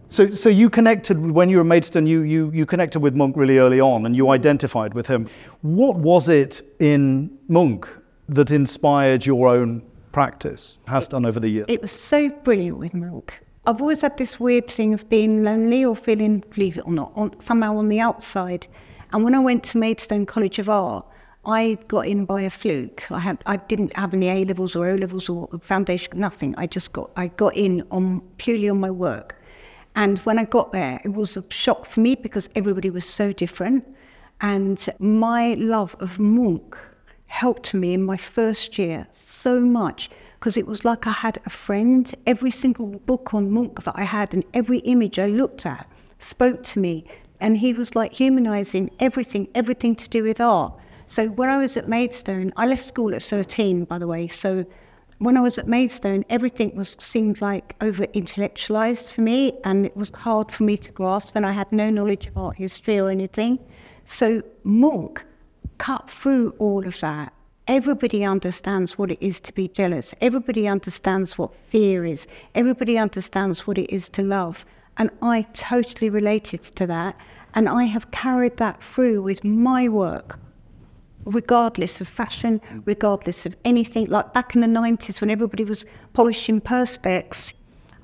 So, 0.08 0.30
so 0.30 0.48
you 0.48 0.70
connected 0.70 1.18
when 1.30 1.48
you 1.48 1.56
were 1.56 1.62
at 1.62 1.66
Maidstone. 1.66 2.06
You, 2.06 2.22
you 2.22 2.50
you 2.52 2.66
connected 2.66 3.00
with 3.00 3.16
Munch 3.16 3.36
really 3.36 3.58
early 3.58 3.80
on, 3.80 4.06
and 4.06 4.14
you 4.14 4.30
identified 4.30 4.94
with 4.94 5.06
him. 5.06 5.28
What 5.62 5.96
was 5.96 6.28
it 6.28 6.62
in 6.78 7.36
Munch 7.48 7.86
that 8.28 8.50
inspired 8.50 9.26
your 9.26 9.48
own 9.48 9.82
practice? 10.12 10.78
Has 10.86 11.08
done 11.08 11.24
over 11.24 11.40
the 11.40 11.48
years. 11.48 11.66
It 11.68 11.80
was 11.80 11.90
so 11.90 12.28
brilliant 12.28 12.78
with 12.78 12.94
Munch. 12.94 13.32
I've 13.66 13.80
always 13.80 14.02
had 14.02 14.18
this 14.18 14.38
weird 14.38 14.68
thing 14.68 14.92
of 14.92 15.08
being 15.08 15.42
lonely 15.42 15.84
or 15.84 15.96
feeling, 15.96 16.44
believe 16.50 16.76
it 16.76 16.86
or 16.86 16.92
not, 16.92 17.12
on, 17.16 17.40
somehow 17.40 17.78
on 17.78 17.88
the 17.88 17.98
outside. 17.98 18.66
And 19.12 19.24
when 19.24 19.34
I 19.34 19.38
went 19.38 19.64
to 19.64 19.78
Maidstone 19.78 20.26
College 20.26 20.58
of 20.58 20.68
Art, 20.68 21.06
I 21.46 21.78
got 21.88 22.06
in 22.06 22.26
by 22.26 22.42
a 22.42 22.50
fluke. 22.50 23.10
I 23.10 23.20
had 23.20 23.38
I 23.46 23.56
didn't 23.56 23.94
have 23.96 24.14
any 24.14 24.28
A 24.28 24.44
levels 24.44 24.76
or 24.76 24.88
O 24.88 24.94
levels 24.96 25.28
or 25.28 25.48
foundation, 25.60 26.18
nothing. 26.18 26.54
I 26.56 26.66
just 26.66 26.92
got 26.92 27.10
I 27.16 27.28
got 27.28 27.56
in 27.56 27.82
on 27.90 28.20
purely 28.38 28.68
on 28.68 28.80
my 28.80 28.90
work. 28.90 29.40
And 29.96 30.18
when 30.20 30.38
I 30.38 30.44
got 30.44 30.72
there, 30.72 31.00
it 31.04 31.12
was 31.12 31.36
a 31.36 31.44
shock 31.50 31.86
for 31.86 32.00
me 32.00 32.14
because 32.14 32.50
everybody 32.54 32.90
was 32.90 33.04
so 33.04 33.32
different. 33.32 33.86
And 34.40 34.88
my 34.98 35.54
love 35.54 35.96
of 36.00 36.18
Munch 36.18 36.74
helped 37.26 37.74
me 37.74 37.94
in 37.94 38.02
my 38.02 38.16
first 38.16 38.78
year 38.78 39.06
so 39.10 39.60
much 39.60 40.10
because 40.38 40.56
it 40.56 40.66
was 40.66 40.84
like 40.84 41.06
I 41.06 41.12
had 41.12 41.40
a 41.46 41.50
friend. 41.50 42.12
Every 42.26 42.50
single 42.50 42.86
book 42.86 43.34
on 43.34 43.50
Munch 43.50 43.76
that 43.84 43.96
I 43.96 44.02
had 44.02 44.34
and 44.34 44.44
every 44.52 44.78
image 44.80 45.18
I 45.18 45.26
looked 45.26 45.64
at 45.64 45.88
spoke 46.18 46.62
to 46.64 46.80
me. 46.80 47.06
And 47.40 47.56
he 47.56 47.72
was 47.72 47.94
like 47.94 48.12
humanizing 48.12 48.90
everything, 49.00 49.48
everything 49.54 49.94
to 49.96 50.08
do 50.08 50.22
with 50.22 50.40
art. 50.40 50.74
So 51.06 51.28
when 51.28 51.50
I 51.50 51.58
was 51.58 51.76
at 51.76 51.88
Maidstone, 51.88 52.52
I 52.56 52.66
left 52.66 52.84
school 52.84 53.14
at 53.14 53.22
13, 53.22 53.84
by 53.84 53.98
the 53.98 54.06
way. 54.06 54.28
So 54.28 54.64
when 55.24 55.36
I 55.36 55.40
was 55.40 55.58
at 55.58 55.66
Maidstone, 55.66 56.24
everything 56.28 56.76
was 56.76 56.96
seemed 57.00 57.40
like 57.40 57.74
over 57.80 58.04
intellectualized 58.12 59.10
for 59.12 59.22
me, 59.22 59.58
and 59.64 59.86
it 59.86 59.96
was 59.96 60.10
hard 60.14 60.52
for 60.52 60.64
me 60.64 60.76
to 60.76 60.92
grasp, 60.92 61.34
and 61.34 61.46
I 61.46 61.52
had 61.52 61.70
no 61.72 61.88
knowledge 61.88 62.26
of 62.26 62.36
art 62.36 62.56
history 62.56 62.98
or 62.98 63.10
anything. 63.10 63.58
So 64.04 64.42
Munch 64.64 65.18
cut 65.78 66.10
through 66.10 66.54
all 66.58 66.86
of 66.86 67.00
that. 67.00 67.32
Everybody 67.66 68.24
understands 68.24 68.98
what 68.98 69.10
it 69.10 69.18
is 69.22 69.40
to 69.40 69.54
be 69.54 69.68
jealous. 69.68 70.14
Everybody 70.20 70.68
understands 70.68 71.38
what 71.38 71.54
fear 71.54 72.04
is. 72.04 72.28
Everybody 72.54 72.98
understands 72.98 73.66
what 73.66 73.78
it 73.78 73.90
is 73.90 74.10
to 74.10 74.22
love. 74.22 74.66
And 74.98 75.10
I 75.22 75.46
totally 75.54 76.10
related 76.10 76.62
to 76.76 76.86
that. 76.88 77.16
And 77.54 77.68
I 77.68 77.84
have 77.84 78.10
carried 78.10 78.58
that 78.58 78.82
through 78.82 79.22
with 79.22 79.42
my 79.44 79.88
work, 79.88 80.38
regardless 81.26 82.00
of 82.00 82.08
fashion, 82.08 82.60
regardless 82.84 83.46
of 83.46 83.56
anything. 83.64 84.06
Like 84.06 84.32
back 84.32 84.54
in 84.54 84.60
the 84.60 84.66
90s 84.66 85.20
when 85.20 85.30
everybody 85.30 85.64
was 85.64 85.84
polishing 86.12 86.60
perspex, 86.60 87.54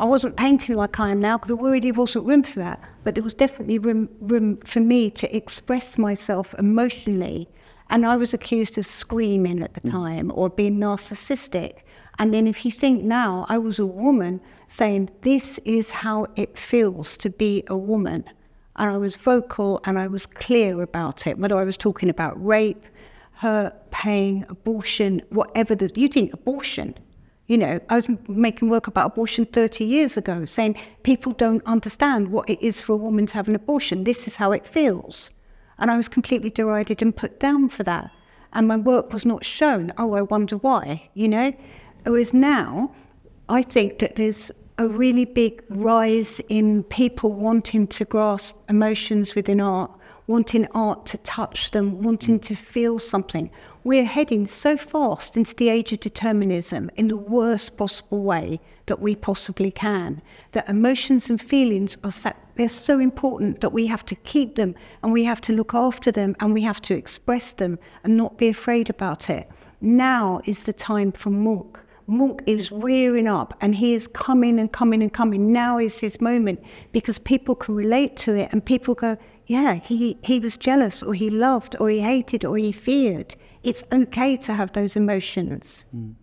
I 0.00 0.04
wasn't 0.04 0.37
painting 0.37 0.76
like 0.76 0.98
I 0.98 1.11
am 1.11 1.20
now 1.20 1.37
because 1.37 1.48
there 1.48 1.70
really 1.70 1.92
wasn't 1.92 2.26
room 2.26 2.42
for 2.42 2.61
that. 2.61 2.83
But 3.04 3.14
there 3.14 3.24
was 3.24 3.35
definitely 3.35 3.78
room, 3.78 4.09
room 4.20 4.56
for 4.64 4.80
me 4.80 5.11
to 5.11 5.37
express 5.37 5.98
myself 5.98 6.54
emotionally. 6.59 7.48
And 7.90 8.06
I 8.06 8.16
was 8.16 8.33
accused 8.33 8.78
of 8.78 8.87
screaming 8.87 9.62
at 9.62 9.74
the 9.74 9.83
mm. 9.83 9.90
time 9.90 10.33
or 10.35 10.48
being 10.48 10.78
narcissistic. 10.78 11.80
And 12.18 12.33
then 12.33 12.46
if 12.46 12.64
you 12.64 12.70
think 12.70 13.02
now, 13.02 13.44
I 13.48 13.59
was 13.59 13.78
a 13.78 13.85
woman 13.87 14.40
saying, 14.68 15.11
This 15.20 15.59
is 15.66 15.90
how 15.90 16.26
it 16.37 16.56
feels 16.56 17.18
to 17.18 17.28
be 17.28 17.64
a 17.66 17.76
woman. 17.76 18.24
And 18.76 18.90
I 18.90 18.96
was 18.96 19.16
vocal 19.16 19.83
and 19.85 19.98
I 19.98 20.06
was 20.06 20.26
clear 20.26 20.80
about 20.80 21.26
it, 21.26 21.37
whether 21.37 21.59
I 21.59 21.64
was 21.64 21.76
talking 21.76 22.09
about 22.09 22.42
rape, 22.42 22.83
hurt, 23.40 23.90
pain, 23.90 24.44
abortion, 24.50 25.22
whatever 25.31 25.74
the, 25.74 25.90
you 25.94 26.09
think 26.09 26.31
abortion. 26.35 26.94
You 27.46 27.57
know, 27.57 27.81
I 27.88 27.94
was 27.94 28.07
making 28.29 28.68
work 28.68 28.87
about 28.87 29.07
abortion 29.07 29.46
30 29.46 29.83
years 29.83 30.18
ago, 30.18 30.44
saying 30.44 30.76
people 31.05 31.33
don't 31.33 31.64
understand 31.64 32.31
what 32.31 32.50
it 32.50 32.61
is 32.61 32.83
for 32.83 32.92
a 32.92 32.96
woman 32.96 33.24
to 33.29 33.35
have 33.37 33.48
an 33.48 33.55
abortion. 33.55 34.05
This 34.05 34.26
is 34.26 34.37
how 34.37 34.53
it 34.53 34.68
feels. 34.68 35.31
And 35.79 35.90
I 35.90 35.96
was 35.96 36.07
completely 36.07 36.50
derided 36.50 37.00
and 37.00 37.16
put 37.16 37.40
down 37.40 37.70
for 37.70 37.83
that. 37.85 38.11
And 38.53 38.68
my 38.68 38.76
work 38.76 39.11
was 39.11 39.24
not 39.24 39.42
shown. 39.42 39.90
Oh, 39.96 40.12
I 40.12 40.20
wonder 40.20 40.59
why, 40.59 41.09
you 41.14 41.26
know? 41.26 41.55
Whereas 42.05 42.35
now, 42.35 42.94
I 43.48 43.62
think 43.62 44.00
that 44.00 44.16
there's 44.16 44.53
a 44.76 44.87
really 44.87 45.24
big 45.24 45.62
rise 45.70 46.42
in 46.50 46.83
people 46.85 47.33
wanting 47.33 47.87
to 47.87 48.05
grasp 48.05 48.59
emotions 48.68 49.35
within 49.35 49.62
art, 49.62 49.90
wanting 50.30 50.64
art 50.76 51.04
to 51.06 51.18
touch 51.18 51.72
them, 51.72 52.00
wanting 52.02 52.38
to 52.38 52.54
feel 52.54 53.00
something. 53.00 53.50
We're 53.82 54.04
heading 54.04 54.46
so 54.46 54.76
fast 54.76 55.36
into 55.36 55.56
the 55.56 55.68
age 55.68 55.92
of 55.92 55.98
determinism 55.98 56.88
in 56.94 57.08
the 57.08 57.16
worst 57.16 57.76
possible 57.76 58.22
way 58.22 58.60
that 58.86 59.00
we 59.00 59.16
possibly 59.16 59.72
can. 59.72 60.22
That 60.52 60.68
emotions 60.68 61.28
and 61.30 61.42
feelings 61.42 61.96
are 62.04 62.12
so, 62.12 62.32
they're 62.54 62.68
so 62.68 63.00
important 63.00 63.60
that 63.60 63.72
we 63.72 63.88
have 63.88 64.06
to 64.06 64.14
keep 64.14 64.54
them 64.54 64.76
and 65.02 65.12
we 65.12 65.24
have 65.24 65.40
to 65.40 65.52
look 65.52 65.74
after 65.74 66.12
them 66.12 66.36
and 66.38 66.54
we 66.54 66.62
have 66.62 66.80
to 66.82 66.94
express 66.94 67.54
them 67.54 67.80
and 68.04 68.16
not 68.16 68.38
be 68.38 68.46
afraid 68.46 68.88
about 68.88 69.30
it. 69.30 69.50
Now 69.80 70.42
is 70.44 70.62
the 70.62 70.72
time 70.72 71.10
for 71.10 71.30
Munch 71.30 71.76
Munch 72.10 72.40
is 72.46 72.72
rearing 72.72 73.28
up 73.28 73.56
and 73.60 73.72
he 73.72 73.94
is 73.94 74.08
coming 74.08 74.58
and 74.58 74.72
coming 74.72 75.00
and 75.00 75.12
coming. 75.12 75.52
Now 75.52 75.78
is 75.78 75.96
his 75.96 76.20
moment 76.20 76.60
because 76.90 77.20
people 77.20 77.54
can 77.54 77.76
relate 77.76 78.16
to 78.18 78.34
it 78.34 78.48
and 78.50 78.64
people 78.64 78.96
go, 78.96 79.16
yeah, 79.50 79.74
he, 79.74 80.16
he 80.22 80.38
was 80.38 80.56
jealous 80.56 81.02
or 81.02 81.12
he 81.12 81.28
loved 81.28 81.74
or 81.80 81.90
he 81.90 81.98
hated 81.98 82.44
or 82.44 82.56
he 82.56 82.70
feared. 82.70 83.34
It's 83.64 83.82
okay 83.90 84.36
to 84.36 84.54
have 84.54 84.72
those 84.74 84.94
emotions. 84.94 85.86
Mm. 85.92 86.14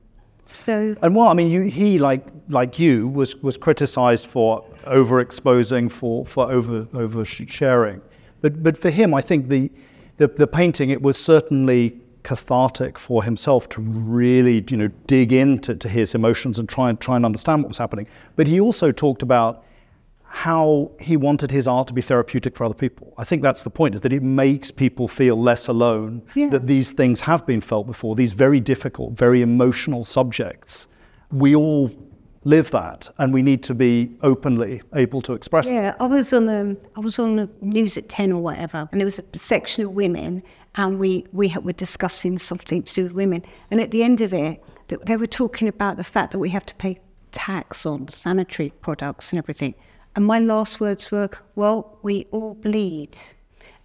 So 0.53 0.95
and 1.01 1.13
well, 1.13 1.27
I 1.27 1.33
mean, 1.33 1.51
you, 1.51 1.63
he 1.63 1.99
like 1.99 2.25
like 2.47 2.79
you 2.79 3.09
was 3.09 3.35
was 3.43 3.57
criticised 3.57 4.27
for 4.27 4.63
overexposing, 4.85 5.91
for 5.91 6.25
for 6.25 6.49
over 6.49 6.87
over 6.93 7.25
sharing, 7.25 8.01
but 8.39 8.63
but 8.63 8.77
for 8.77 8.89
him, 8.89 9.13
I 9.13 9.19
think 9.19 9.49
the 9.49 9.69
the, 10.15 10.29
the 10.29 10.47
painting 10.47 10.89
it 10.89 11.01
was 11.01 11.17
certainly 11.17 11.99
cathartic 12.23 12.97
for 12.97 13.25
himself 13.25 13.67
to 13.69 13.81
really, 13.81 14.63
you 14.69 14.77
know, 14.77 14.87
dig 15.05 15.33
into 15.33 15.75
to 15.75 15.89
his 15.89 16.15
emotions 16.15 16.59
and 16.59 16.69
try 16.69 16.89
and 16.89 17.01
try 17.01 17.17
and 17.17 17.25
understand 17.25 17.63
what 17.63 17.67
was 17.67 17.77
happening. 17.77 18.07
But 18.37 18.47
he 18.47 18.61
also 18.61 18.93
talked 18.93 19.21
about 19.21 19.65
how 20.29 20.91
he 20.99 21.17
wanted 21.17 21.51
his 21.51 21.67
art 21.67 21.87
to 21.87 21.93
be 21.93 22.01
therapeutic 22.01 22.55
for 22.55 22.65
other 22.65 22.75
people. 22.75 23.13
I 23.17 23.23
think 23.23 23.41
that's 23.41 23.63
the 23.63 23.69
point, 23.69 23.95
is 23.95 24.01
that 24.01 24.13
it 24.13 24.23
makes 24.23 24.71
people 24.71 25.07
feel 25.07 25.35
less 25.35 25.67
alone, 25.67 26.23
yeah. 26.35 26.49
that 26.49 26.67
these 26.67 26.91
things 26.91 27.19
have 27.21 27.45
been 27.45 27.61
felt 27.61 27.87
before, 27.87 28.15
these 28.15 28.33
very 28.33 28.59
difficult, 28.59 29.13
very 29.13 29.41
emotional 29.41 30.03
subjects. 30.03 30.87
We 31.31 31.55
all 31.55 31.91
live 32.43 32.71
that 32.71 33.09
and 33.17 33.33
we 33.33 33.41
need 33.41 33.61
to 33.61 33.73
be 33.73 34.15
openly 34.21 34.81
able 34.95 35.19
to 35.19 35.33
express 35.33 35.67
yeah 35.67 35.93
i 35.99 36.05
was 36.05 36.31
on 36.31 36.45
the 36.45 36.77
i 36.95 36.99
was 36.99 37.19
on 37.19 37.35
the 37.35 37.49
news 37.59 37.97
at 37.97 38.07
10 38.07 38.31
or 38.31 38.41
whatever 38.41 38.87
and 38.91 39.01
there 39.01 39.05
was 39.05 39.19
a 39.19 39.37
section 39.37 39.83
of 39.83 39.91
women 39.91 40.41
and 40.77 40.99
we, 40.99 41.25
we 41.33 41.53
were 41.61 41.73
discussing 41.73 42.37
something 42.37 42.83
to 42.83 42.93
do 42.93 43.03
with 43.03 43.13
women. 43.13 43.43
And 43.71 43.81
at 43.81 43.91
the 43.91 44.03
end 44.03 44.21
of 44.21 44.33
it, 44.33 44.63
they 44.87 45.17
were 45.17 45.27
talking 45.27 45.67
about 45.67 45.97
the 45.97 46.03
fact 46.03 46.31
that 46.31 46.39
we 46.39 46.51
have 46.51 46.65
to 46.67 46.75
pay 46.75 46.99
tax 47.31 47.85
on 47.85 48.07
sanitary 48.07 48.71
products 48.81 49.31
and 49.31 49.39
everything. 49.39 49.73
And 50.17 50.25
my 50.25 50.39
last 50.39 50.79
words 50.79 51.11
were, 51.11 51.29
well, 51.53 51.99
we 52.01 52.25
all 52.31 52.55
bleed. 52.55 53.15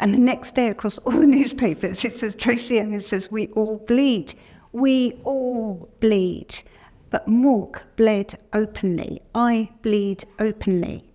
And 0.01 0.15
the 0.15 0.19
next 0.19 0.55
day, 0.55 0.69
across 0.69 0.97
all 0.97 1.13
the 1.13 1.27
newspapers, 1.39 2.03
it 2.07 2.15
says, 2.15 2.35
Tracey 2.35 2.79
and 2.79 2.95
it 2.95 3.03
says, 3.03 3.31
we 3.31 3.49
all 3.49 3.77
bleed. 3.87 4.33
We 4.73 5.21
all 5.25 5.91
bleed. 6.01 6.63
But 7.11 7.29
Munch 7.29 7.77
bled 7.97 8.39
openly. 8.55 9.21
I 9.35 9.69
bleed 9.83 10.25
openly 10.39 11.12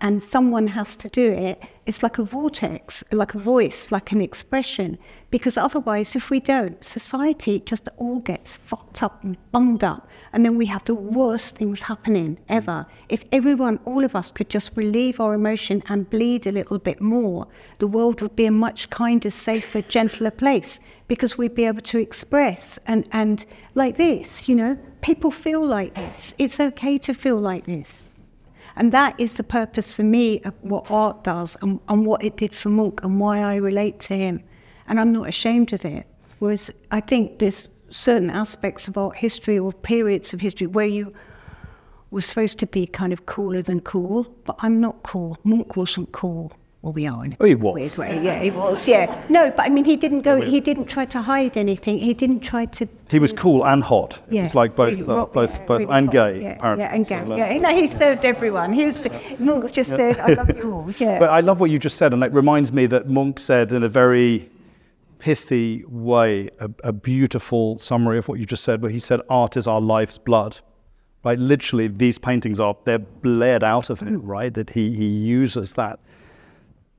and 0.00 0.22
someone 0.22 0.66
has 0.66 0.94
to 0.96 1.08
do 1.08 1.32
it, 1.32 1.62
it's 1.86 2.02
like 2.02 2.18
a 2.18 2.22
vortex, 2.22 3.02
like 3.10 3.34
a 3.34 3.38
voice, 3.38 3.90
like 3.90 4.12
an 4.12 4.20
expression. 4.20 4.98
Because 5.30 5.56
otherwise, 5.56 6.14
if 6.14 6.28
we 6.28 6.38
don't, 6.38 6.82
society 6.84 7.60
just 7.60 7.88
all 7.96 8.20
gets 8.20 8.56
fucked 8.56 9.02
up 9.02 9.24
and 9.24 9.36
bunged 9.52 9.84
up. 9.84 10.06
And 10.32 10.44
then 10.44 10.56
we 10.56 10.66
have 10.66 10.84
the 10.84 10.94
worst 10.94 11.56
things 11.56 11.80
happening 11.80 12.36
ever. 12.48 12.86
If 13.08 13.24
everyone, 13.32 13.78
all 13.86 14.04
of 14.04 14.14
us, 14.14 14.32
could 14.32 14.50
just 14.50 14.76
relieve 14.76 15.18
our 15.18 15.32
emotion 15.32 15.82
and 15.88 16.10
bleed 16.10 16.46
a 16.46 16.52
little 16.52 16.78
bit 16.78 17.00
more, 17.00 17.46
the 17.78 17.86
world 17.86 18.20
would 18.20 18.36
be 18.36 18.46
a 18.46 18.50
much 18.50 18.90
kinder, 18.90 19.30
safer, 19.30 19.80
gentler 19.80 20.30
place 20.30 20.78
because 21.08 21.38
we'd 21.38 21.54
be 21.54 21.64
able 21.64 21.82
to 21.82 21.98
express. 21.98 22.78
And, 22.86 23.08
and 23.12 23.46
like 23.74 23.96
this, 23.96 24.46
you 24.46 24.56
know, 24.56 24.76
people 25.00 25.30
feel 25.30 25.64
like 25.64 25.94
this. 25.94 26.34
It's 26.36 26.60
okay 26.60 26.98
to 26.98 27.14
feel 27.14 27.38
like 27.38 27.64
this. 27.64 28.05
And 28.76 28.92
that 28.92 29.18
is 29.18 29.34
the 29.34 29.42
purpose 29.42 29.90
for 29.90 30.02
me 30.02 30.40
of 30.42 30.54
what 30.60 30.90
art 30.90 31.24
does 31.24 31.56
and, 31.62 31.80
and 31.88 32.04
what 32.04 32.22
it 32.22 32.36
did 32.36 32.54
for 32.54 32.68
Munch 32.68 32.98
and 33.02 33.18
why 33.18 33.40
I 33.40 33.56
relate 33.56 33.98
to 34.00 34.16
him. 34.16 34.42
And 34.86 35.00
I'm 35.00 35.12
not 35.12 35.28
ashamed 35.28 35.72
of 35.72 35.84
it. 35.84 36.06
Whereas 36.38 36.70
I 36.90 37.00
think 37.00 37.38
there's 37.38 37.68
certain 37.88 38.30
aspects 38.30 38.86
of 38.88 38.98
art 38.98 39.16
history 39.16 39.58
or 39.58 39.72
periods 39.72 40.34
of 40.34 40.40
history 40.40 40.66
where 40.66 40.86
you 40.86 41.14
were 42.10 42.20
supposed 42.20 42.58
to 42.58 42.66
be 42.66 42.86
kind 42.86 43.12
of 43.12 43.26
cooler 43.26 43.62
than 43.62 43.80
cool, 43.80 44.24
but 44.44 44.56
I'm 44.58 44.80
not 44.80 45.02
cool. 45.02 45.38
Munch 45.44 45.74
wasn't 45.74 46.12
cool. 46.12 46.52
Are. 46.86 47.26
Oh, 47.40 47.44
he 47.44 47.54
was. 47.54 47.98
Yeah, 47.98 48.38
he 48.38 48.50
was. 48.50 48.86
Yeah. 48.86 49.24
No, 49.28 49.50
but 49.50 49.66
I 49.66 49.68
mean, 49.68 49.84
he 49.84 49.96
didn't 49.96 50.22
go. 50.22 50.40
He 50.40 50.60
didn't 50.60 50.86
try 50.86 51.04
to 51.06 51.20
hide 51.20 51.56
anything. 51.56 51.98
He 51.98 52.14
didn't 52.14 52.40
try 52.40 52.66
to. 52.66 52.88
He 53.10 53.18
was 53.18 53.32
cool 53.32 53.66
and 53.66 53.82
hot. 53.82 54.20
Yeah. 54.30 54.44
It's 54.44 54.54
like 54.54 54.76
both, 54.76 54.96
really, 54.96 55.02
uh, 55.02 55.26
both, 55.26 55.58
yeah, 55.58 55.64
both, 55.66 55.80
really 55.80 55.92
and 55.92 56.10
gay. 56.10 56.42
Yeah, 56.42 56.76
yeah 56.76 56.94
and 56.94 57.06
gay. 57.06 57.24
So 57.24 57.36
yeah. 57.36 57.58
No, 57.58 57.74
he 57.74 57.88
served 57.88 58.24
everyone. 58.24 58.72
He 58.72 58.84
was. 58.84 59.02
Munch 59.38 59.72
just 59.72 59.90
said, 59.90 60.18
"I 60.20 60.34
love 60.34 60.56
you 60.56 60.72
all." 60.72 60.90
Yeah. 60.98 61.18
But 61.18 61.30
I 61.30 61.40
love 61.40 61.60
what 61.60 61.70
you 61.70 61.78
just 61.78 61.96
said, 61.96 62.14
and 62.14 62.22
it 62.22 62.32
reminds 62.32 62.72
me 62.72 62.86
that 62.86 63.08
Munch 63.08 63.38
said 63.40 63.72
in 63.72 63.82
a 63.82 63.88
very 63.88 64.48
pithy 65.18 65.84
way 65.88 66.48
a, 66.60 66.70
a 66.84 66.92
beautiful 66.92 67.78
summary 67.78 68.18
of 68.18 68.28
what 68.28 68.38
you 68.38 68.44
just 68.44 68.64
said, 68.64 68.80
where 68.80 68.90
he 68.90 69.00
said, 69.00 69.20
"Art 69.28 69.56
is 69.56 69.66
our 69.66 69.80
life's 69.80 70.18
blood." 70.18 70.58
Right, 71.24 71.38
literally, 71.38 71.88
these 71.88 72.18
paintings 72.18 72.60
are 72.60 72.76
they're 72.84 73.00
bled 73.00 73.64
out 73.64 73.90
of 73.90 73.98
him. 73.98 74.22
Right, 74.22 74.54
that 74.54 74.70
he 74.70 74.94
he 74.94 75.06
uses 75.06 75.72
that 75.72 75.98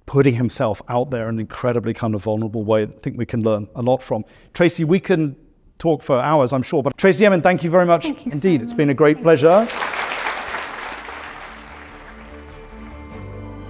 putting 0.08 0.34
himself 0.34 0.82
out 0.88 1.12
there 1.12 1.24
in 1.24 1.36
an 1.36 1.40
incredibly 1.40 1.94
kind 1.94 2.16
of 2.16 2.24
vulnerable 2.24 2.64
way. 2.64 2.84
I 2.84 2.88
think 2.88 3.18
we 3.18 3.26
can 3.26 3.44
learn 3.44 3.68
a 3.76 3.82
lot 3.82 4.02
from. 4.02 4.26
Tracey, 4.54 4.84
we 4.84 5.00
can 5.00 5.36
talk 5.78 6.02
for 6.02 6.18
hours, 6.18 6.54
I'm 6.54 6.64
sure, 6.64 6.82
but 6.82 6.98
Tracey 6.98 7.26
Emin, 7.26 7.42
thank 7.42 7.64
you 7.64 7.70
very 7.70 7.86
much 7.86 8.04
Thank 8.04 8.26
you 8.26 8.32
so 8.32 8.36
indeed. 8.36 8.62
It's 8.64 8.74
been 8.74 8.90
a 8.90 8.94
much. 8.94 8.98
great 8.98 9.22
pleasure. 9.22 9.68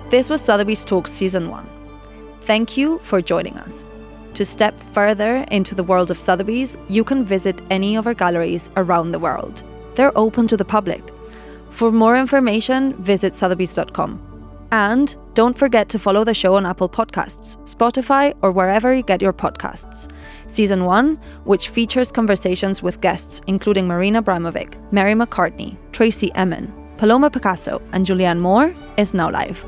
This 0.09 0.29
was 0.29 0.39
Sotheby's 0.39 0.85
Talks 0.85 1.11
Season 1.11 1.49
1. 1.49 1.69
Thank 2.43 2.77
you 2.77 2.99
for 2.99 3.21
joining 3.21 3.57
us. 3.57 3.83
To 4.35 4.45
step 4.45 4.79
further 4.79 5.37
into 5.51 5.75
the 5.75 5.83
world 5.83 6.11
of 6.11 6.19
Sotheby's, 6.19 6.77
you 6.87 7.03
can 7.03 7.25
visit 7.25 7.59
any 7.71 7.97
of 7.97 8.07
our 8.07 8.13
galleries 8.13 8.69
around 8.77 9.11
the 9.11 9.19
world. 9.19 9.63
They're 9.95 10.17
open 10.17 10.47
to 10.49 10.55
the 10.55 10.63
public. 10.63 11.03
For 11.71 11.91
more 11.91 12.15
information, 12.15 12.93
visit 13.01 13.33
sotheby's.com. 13.33 14.26
And 14.71 15.15
don't 15.33 15.57
forget 15.57 15.87
to 15.89 15.99
follow 15.99 16.23
the 16.23 16.33
show 16.33 16.55
on 16.55 16.65
Apple 16.65 16.89
Podcasts, 16.89 17.57
Spotify, 17.65 18.35
or 18.41 18.51
wherever 18.51 18.93
you 18.93 19.03
get 19.03 19.21
your 19.21 19.33
podcasts. 19.33 20.11
Season 20.47 20.83
1, 20.85 21.15
which 21.45 21.69
features 21.69 22.11
conversations 22.11 22.83
with 22.83 23.01
guests 23.01 23.41
including 23.47 23.87
Marina 23.87 24.21
Abramovic, 24.21 24.75
Mary 24.91 25.13
McCartney, 25.13 25.77
Tracey 25.91 26.33
Emin, 26.35 26.73
Paloma 26.97 27.29
Picasso, 27.29 27.81
and 27.93 28.05
Julianne 28.05 28.39
Moore, 28.39 28.75
is 28.97 29.13
now 29.13 29.31
live. 29.31 29.63